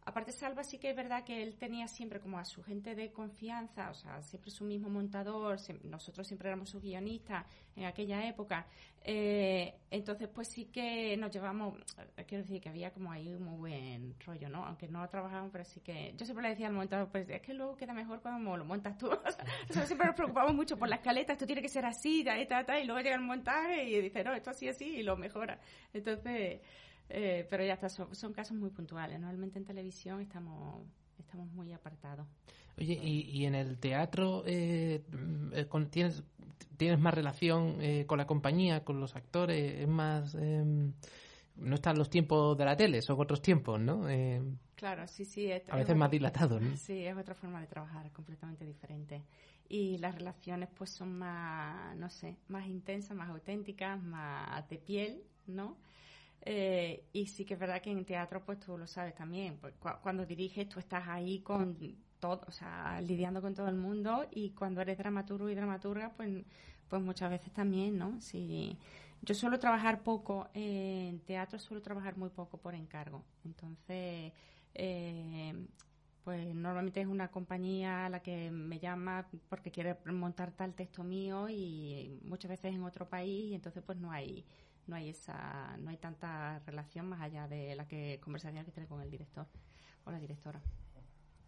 [0.09, 3.12] Aparte, Salva sí que es verdad que él tenía siempre como a su gente de
[3.12, 7.44] confianza, o sea, siempre su mismo montador, nosotros siempre éramos sus guionistas
[7.76, 8.66] en aquella época.
[9.04, 11.74] Eh, entonces, pues sí que nos llevamos,
[12.16, 14.64] eh, quiero decir que había como ahí un muy buen rollo, ¿no?
[14.64, 16.14] Aunque no trabajábamos, pero sí que.
[16.16, 18.96] Yo siempre le decía al montador, pues es que luego queda mejor cuando lo montas
[18.96, 19.11] tú.
[19.68, 22.34] O sea, siempre nos preocupamos mucho por la escaleta, esto tiene que ser así, ta,
[22.46, 25.18] ta, ta, y luego llega el montaje y dice, no, esto así, así, y lo
[25.18, 25.59] mejora.
[25.92, 26.62] Entonces.
[27.11, 29.18] Eh, pero ya está, son, casos muy puntuales.
[29.18, 30.84] Normalmente en televisión estamos
[31.18, 32.26] estamos muy apartados.
[32.78, 35.02] Oye, ¿y, en el teatro eh,
[35.52, 36.22] eh, tienes,
[36.76, 39.80] tienes más relación con la compañía, con los actores?
[39.80, 40.34] ¿Es más.?
[40.36, 40.92] Em,
[41.56, 44.06] no están los tiempos de la tele, son otros tiempos, ¿no?
[44.76, 45.50] claro, sí, sí.
[45.50, 46.76] a veces más dilatados, ¿no?
[46.76, 49.24] Sí, es otra forma de trabajar, completamente diferente.
[49.68, 55.22] Y las relaciones, pues, son más, no sé, más intensas, más auténticas, más de piel,
[55.48, 55.76] ¿no?
[56.43, 59.74] Eh, y sí que es verdad que en teatro, pues tú lo sabes también, pues,
[60.03, 61.76] cuando diriges tú estás ahí con
[62.20, 66.45] todo, o sea, lidiando con todo el mundo y cuando eres dramaturgo y dramaturga, pues,
[66.89, 68.20] pues muchas veces también, ¿no?
[68.20, 68.78] Si,
[69.22, 73.24] yo suelo trabajar poco en teatro, suelo trabajar muy poco por encargo.
[73.45, 74.32] Entonces,
[74.74, 75.66] eh,
[76.24, 81.03] pues normalmente es una compañía a la que me llama porque quiere montar tal texto
[81.03, 84.45] mío y muchas veces en otro país y entonces pues no hay
[84.89, 88.89] no hay esa no hay tanta relación más allá de la que conversación que tiene
[88.89, 89.47] con el director
[90.05, 90.61] o la directora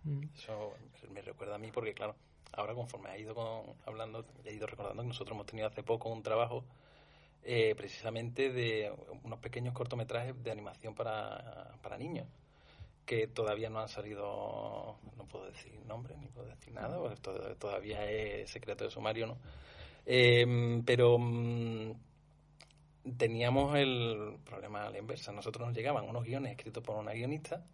[0.05, 0.22] mm.
[0.34, 0.74] eso
[1.12, 2.14] me recuerda a mí porque claro
[2.53, 6.22] ahora conforme ha ido hablando he ido recordando que nosotros hemos tenido hace poco un
[6.22, 6.64] trabajo
[7.43, 8.93] eh, precisamente de
[9.24, 12.28] unos pequeños cortometrajes de animación para, para niños
[13.11, 17.16] que todavía no han salido, no puedo decir nombre ni puedo decir nada, porque
[17.59, 19.36] todavía es secreto de sumario, ¿no?
[20.07, 21.91] Eh, pero mm,
[23.16, 25.32] teníamos el problema a la inversa.
[25.32, 27.64] Nosotros nos llegaban unos guiones escritos por una guionista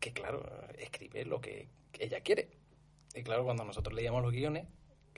[0.00, 0.42] que, claro,
[0.78, 1.68] escribe lo que
[1.98, 2.48] ella quiere.
[3.14, 4.66] Y claro, cuando nosotros leíamos los guiones,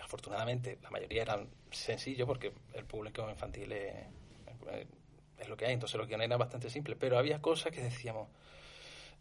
[0.03, 3.95] afortunadamente la mayoría eran sencillos porque el público infantil es,
[5.39, 8.29] es lo que hay, entonces los guiones eran bastante simples, pero había cosas que decíamos,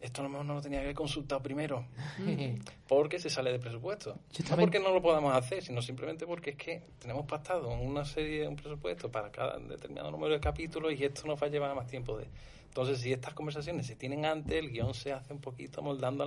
[0.00, 1.84] esto a lo mejor no lo tenía que haber consultado primero,
[2.88, 4.18] porque se sale de presupuesto.
[4.48, 8.46] No porque no lo podamos hacer, sino simplemente porque es que tenemos pactado una serie,
[8.46, 11.86] un presupuesto para cada determinado número de capítulos y esto nos va a llevar más
[11.86, 12.28] tiempo de...
[12.68, 16.24] Entonces, si estas conversaciones se tienen antes, el guion se hace un poquito moldando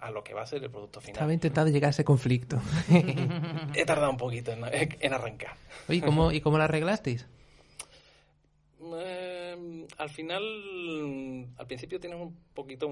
[0.00, 1.16] a, lo que va a ser el producto final.
[1.16, 2.58] Estaba intentando llegar a ese conflicto.
[3.74, 5.56] He tardado un poquito en, en arrancar.
[5.88, 7.26] Oye, ¿cómo, ¿y cómo lo arreglasteis?
[8.80, 9.25] Eh,
[9.98, 10.42] al final,
[11.56, 12.88] al principio tienes un poquito,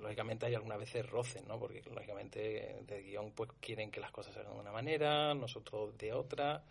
[0.00, 1.58] lógicamente hay algunas veces roces, ¿no?
[1.58, 5.96] Porque lógicamente de guion pues quieren que las cosas se hagan de una manera, nosotros
[5.98, 6.62] de otra.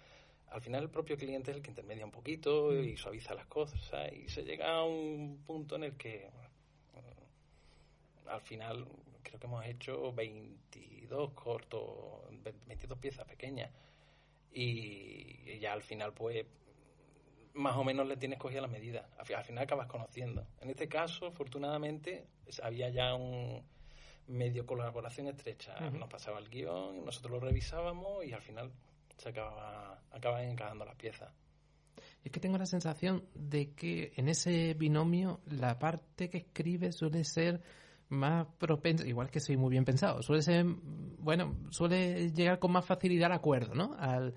[0.50, 2.98] Al final el propio cliente es el que intermedia un poquito y mm.
[2.98, 6.30] suaviza las cosas y se llega a un punto en el que
[8.28, 8.86] al final
[9.24, 11.84] creo que hemos hecho 22 cortos,
[12.68, 13.72] 22 piezas pequeñas
[14.54, 16.46] y ya al final pues
[17.56, 19.10] más o menos le tienes cogida la medida.
[19.18, 20.46] Al, final acabas conociendo.
[20.60, 22.28] En este caso, afortunadamente,
[22.62, 23.64] había ya un
[24.28, 25.80] medio colaboración estrecha.
[25.92, 28.72] Nos pasaba el guion, nosotros lo revisábamos y al final
[29.18, 31.32] se acaba, acaban encajando las piezas.
[32.24, 37.24] Es que tengo la sensación de que en ese binomio la parte que escribe suele
[37.24, 37.62] ser
[38.10, 42.86] más propensa, igual que soy muy bien pensado, suele ser, bueno, suele llegar con más
[42.86, 43.96] facilidad al acuerdo, ¿no?
[43.98, 44.36] Al,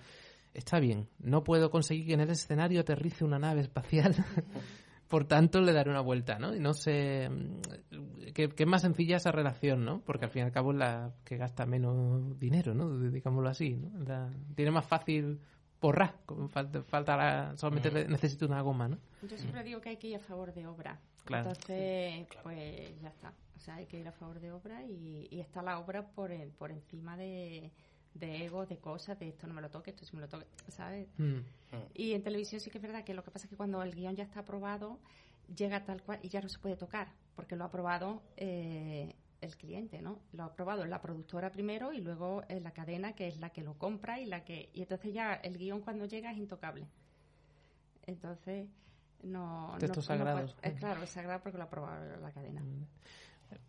[0.55, 4.15] está bien, no puedo conseguir que en el escenario aterrice una nave espacial,
[5.09, 6.55] por tanto le daré una vuelta, ¿no?
[6.55, 7.31] Y no sé,
[8.35, 10.01] que, que, es más sencilla esa relación, ¿no?
[10.01, 12.99] Porque al fin y al cabo es la que gasta menos dinero, ¿no?
[12.99, 14.05] Digámoslo así, ¿no?
[14.05, 15.41] La, tiene más fácil
[15.79, 16.15] porra,
[16.49, 18.11] falta, falta solamente mm.
[18.11, 18.99] necesito una goma, ¿no?
[19.23, 21.01] Yo siempre digo que hay que ir a favor de obra.
[21.29, 23.33] Entonces, pues ya está.
[23.57, 26.31] O sea, hay que ir a favor de obra y, y está la obra por,
[26.31, 27.73] el, por encima de,
[28.19, 30.47] de ego, de cosas, de esto no me lo toque, esto sí me lo toque,
[30.69, 31.09] ¿sabes?
[31.19, 31.37] Mm.
[31.37, 31.45] Mm.
[31.95, 33.95] Y en televisión sí que es verdad que lo que pasa es que cuando el
[33.95, 34.99] guion ya está aprobado,
[35.55, 39.57] llega tal cual y ya no se puede tocar, porque lo ha aprobado eh, el
[39.57, 40.21] cliente, ¿no?
[40.33, 43.63] Lo ha aprobado la productora primero y luego en la cadena, que es la que
[43.63, 44.71] lo compra y la que...
[44.73, 46.87] Y entonces ya el guion cuando llega es intocable.
[48.07, 48.69] Entonces,
[49.23, 49.77] no...
[49.79, 50.57] Textos sagrados.
[50.63, 52.63] es claro, es sagrado porque lo ha aprobado la cadena.
[52.63, 52.87] Mm.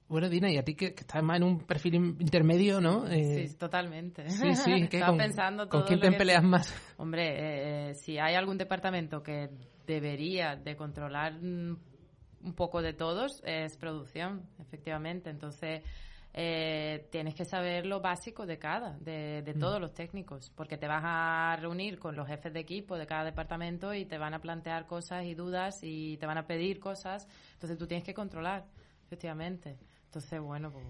[0.10, 3.08] Bueno, Dina, y a ti que, estás más en un perfil intermedio, ¿no?
[3.08, 4.28] Eh, sí, totalmente.
[4.28, 6.74] Sí, sí, pensando ¿Con quién te peleas más?
[6.98, 9.50] Hombre, eh, si hay algún departamento que
[9.86, 15.30] debería de controlar un poco de todos, es producción, efectivamente.
[15.30, 15.84] Entonces,
[16.34, 19.60] eh, tienes que saber lo básico de cada, de, de mm.
[19.60, 23.26] todos los técnicos, porque te vas a reunir con los jefes de equipo de cada
[23.26, 27.28] departamento y te van a plantear cosas y dudas y te van a pedir cosas.
[27.54, 28.66] Entonces, tú tienes que controlar
[29.10, 29.76] efectivamente.
[30.06, 30.86] Entonces, bueno, pues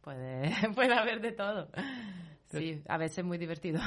[0.00, 1.68] puede, puede haber de todo.
[2.52, 3.80] Sí, a veces muy divertido.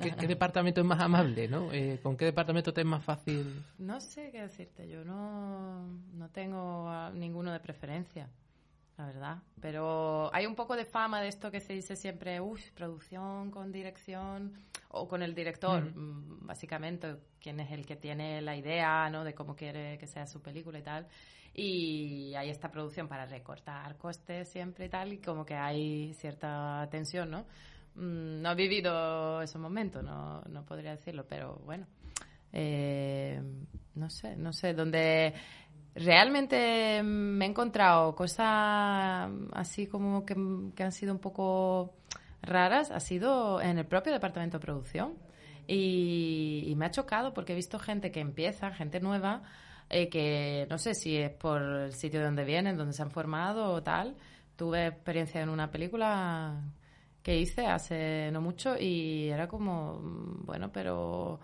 [0.00, 1.72] qué, departamento es más amable, no?
[1.72, 3.64] Eh, ¿Con qué departamento te es más fácil?
[3.78, 8.30] No sé qué decirte, yo no, no tengo ninguno de preferencia
[8.96, 9.38] la verdad.
[9.60, 13.72] Pero hay un poco de fama de esto que se dice siempre, uff, producción con
[13.72, 14.54] dirección
[14.96, 19.24] o con el director, mm, básicamente, quien es el que tiene la idea, ¿no?
[19.24, 21.06] De cómo quiere que sea su película y tal.
[21.54, 26.86] Y hay esta producción para recortar costes siempre y tal, y como que hay cierta
[26.90, 27.46] tensión, ¿no?
[27.94, 31.86] Mm, no he vivido esos momentos, no, no podría decirlo, pero bueno.
[32.52, 33.40] Eh,
[33.94, 35.34] no sé, no sé, donde
[35.94, 41.94] realmente me he encontrado cosas así como que, han sido un poco
[42.42, 45.14] raras, ha sido en el propio departamento de producción.
[45.66, 49.42] Y, me ha chocado porque he visto gente que empieza, gente nueva,
[49.90, 53.10] eh, que no sé si es por el sitio de donde vienen, donde se han
[53.10, 54.16] formado o tal.
[54.56, 56.62] Tuve experiencia en una película
[57.22, 59.98] que hice hace no mucho y era como,
[60.44, 61.40] bueno, pero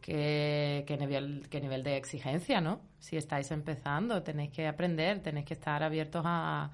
[0.00, 2.80] qué, nivel, qué nivel de exigencia, ¿no?
[2.98, 6.70] Si estáis empezando, tenéis que aprender, tenéis que estar abiertos a,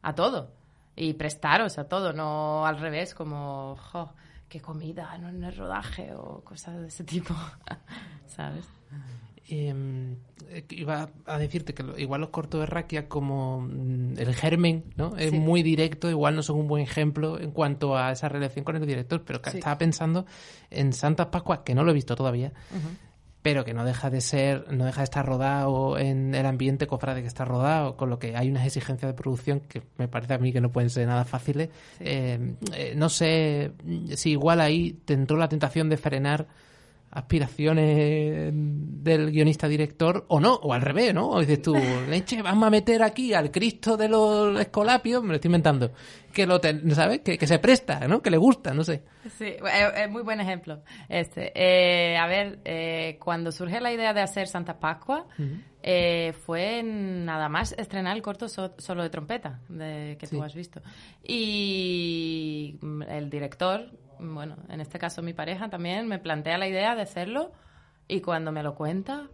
[0.00, 0.57] a todo
[0.98, 4.10] y prestaros a todo, no al revés, como, jo,
[4.48, 7.34] qué comida, no en el rodaje o cosas de ese tipo,
[8.26, 8.64] ¿sabes?
[9.50, 10.16] Em,
[10.50, 15.16] eh, iba a decirte que igual los cortos de Raquia como mm, el germen, ¿no?
[15.16, 18.76] Es muy directo, igual no son un buen ejemplo en cuanto a esa relación con
[18.76, 20.26] el director, pero estaba pensando
[20.70, 22.52] en Santas Pascuas, que no lo he visto todavía,
[23.48, 27.22] pero que no deja de ser, no deja de estar rodado en el ambiente cofrade
[27.22, 30.38] que está rodado, con lo que hay unas exigencias de producción que me parece a
[30.38, 31.70] mí que no pueden ser nada fáciles.
[31.98, 33.72] Em, eh, no sé
[34.16, 36.46] si igual ahí te entró la tentación de frenar
[37.10, 41.30] aspiraciones del guionista director o no, o al revés, ¿no?
[41.30, 41.74] O dices tú,
[42.08, 45.92] leche, vamos a meter aquí al Cristo de los Escolapios, me lo estoy inventando,
[46.32, 46.60] que lo
[46.94, 47.20] ¿sabes?
[47.20, 48.20] Que, se presta, ¿no?
[48.20, 49.02] Que le gusta, no sé.
[49.38, 49.54] Sí,
[49.96, 50.82] es muy buen ejemplo.
[51.08, 55.26] Este, eh, a ver, eh, cuando surge la idea de hacer Santa Pascua,
[55.82, 60.82] eh, fue nada más estrenar el corto solo de trompeta, de, que tú has visto.
[61.22, 62.78] Y
[63.08, 63.90] el director,
[64.20, 67.52] bueno, en este caso mi pareja también me plantea la idea de hacerlo
[68.06, 69.28] y cuando me lo cuenta,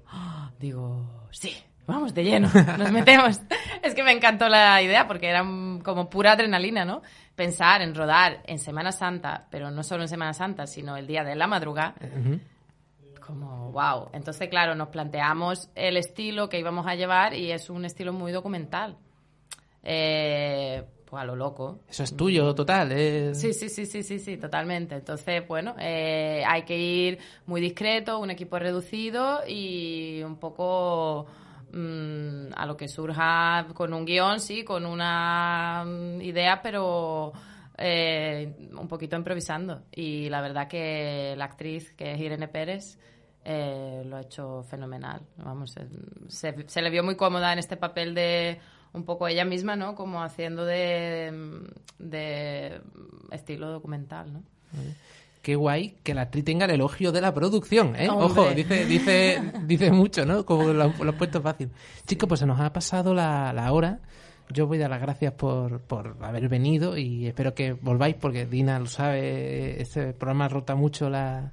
[0.59, 1.57] digo, sí,
[1.87, 3.41] vamos de lleno, nos metemos.
[3.82, 5.43] es que me encantó la idea porque era
[5.82, 7.03] como pura adrenalina, ¿no?
[7.37, 11.24] Pensar en rodar en Semana Santa, pero no solo en Semana Santa, sino el día
[11.24, 11.95] de la madrugada.
[13.24, 14.11] Como, wow.
[14.12, 18.32] Entonces, claro, nos planteamos el estilo que íbamos a llevar y es un estilo muy
[18.32, 18.99] documental.
[19.82, 20.85] Eh,
[21.15, 21.79] pues, a lo loco.
[21.89, 22.91] Eso es tuyo, total.
[22.91, 23.35] ¿eh?
[23.35, 24.97] Sí, sí, sí, sí, sí, sí, totalmente.
[24.97, 31.27] Entonces, bueno, eh, hay que ir muy discreto, un equipo reducido y un poco
[31.73, 37.33] mm, a lo que surja con un guion, sí, con una mm, idea, pero
[37.79, 39.83] eh, un poquito improvisando.
[39.95, 42.99] Y la verdad que la actriz, que es Irene Pérez,
[43.45, 45.21] lo ha hecho fenomenal.
[45.37, 45.77] Vamos,
[46.29, 48.59] se, se le vio muy cómoda en este papel de
[48.95, 49.95] un poco ella misma, ¿no?
[49.95, 51.61] Como haciendo de,
[51.99, 52.80] de
[53.30, 54.42] estilo documental, ¿no?
[55.45, 58.09] qué guay que la actriz tenga el elogio de la producción, ¿eh?
[58.09, 58.24] Hombre.
[58.24, 60.45] Ojo, dice, dice, dice mucho, ¿no?
[60.45, 61.70] Como lo, lo han puesto fácil.
[62.07, 64.01] Chicos, pues se nos ha pasado la, la hora.
[64.51, 68.47] Yo voy a dar las gracias por, por haber venido y espero que volváis porque
[68.47, 71.53] Dina lo sabe, este programa rota mucho la,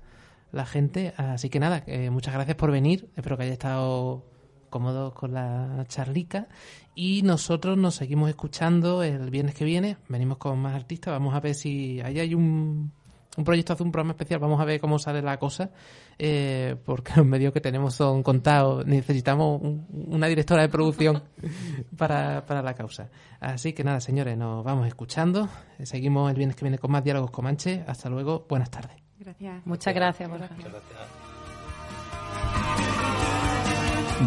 [0.51, 1.13] la gente.
[1.17, 3.09] Así que nada, eh, muchas gracias por venir.
[3.15, 4.25] Espero que haya estado
[4.69, 6.47] cómodos con la charlica.
[6.95, 9.97] Y nosotros nos seguimos escuchando el viernes que viene.
[10.09, 11.11] Venimos con más artistas.
[11.13, 12.91] Vamos a ver si ahí hay un,
[13.37, 14.39] un proyecto, hace un programa especial.
[14.41, 15.71] Vamos a ver cómo sale la cosa.
[16.19, 18.85] eh, porque los medios que tenemos son contados.
[18.85, 21.23] Necesitamos un- una directora de producción
[21.97, 23.09] para, para la causa.
[23.39, 25.47] Así que nada, señores, nos vamos escuchando.
[25.83, 27.83] Seguimos el viernes que viene con más diálogos Comanche.
[27.87, 28.45] Hasta luego.
[28.49, 28.97] Buenas tardes.
[29.17, 29.65] Gracias.
[29.65, 30.49] Muchas gracias, Borja.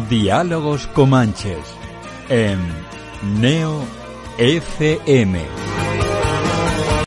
[0.09, 1.59] Diálogos Comanches
[2.29, 2.59] en
[3.39, 3.83] Neo
[4.37, 5.84] FM.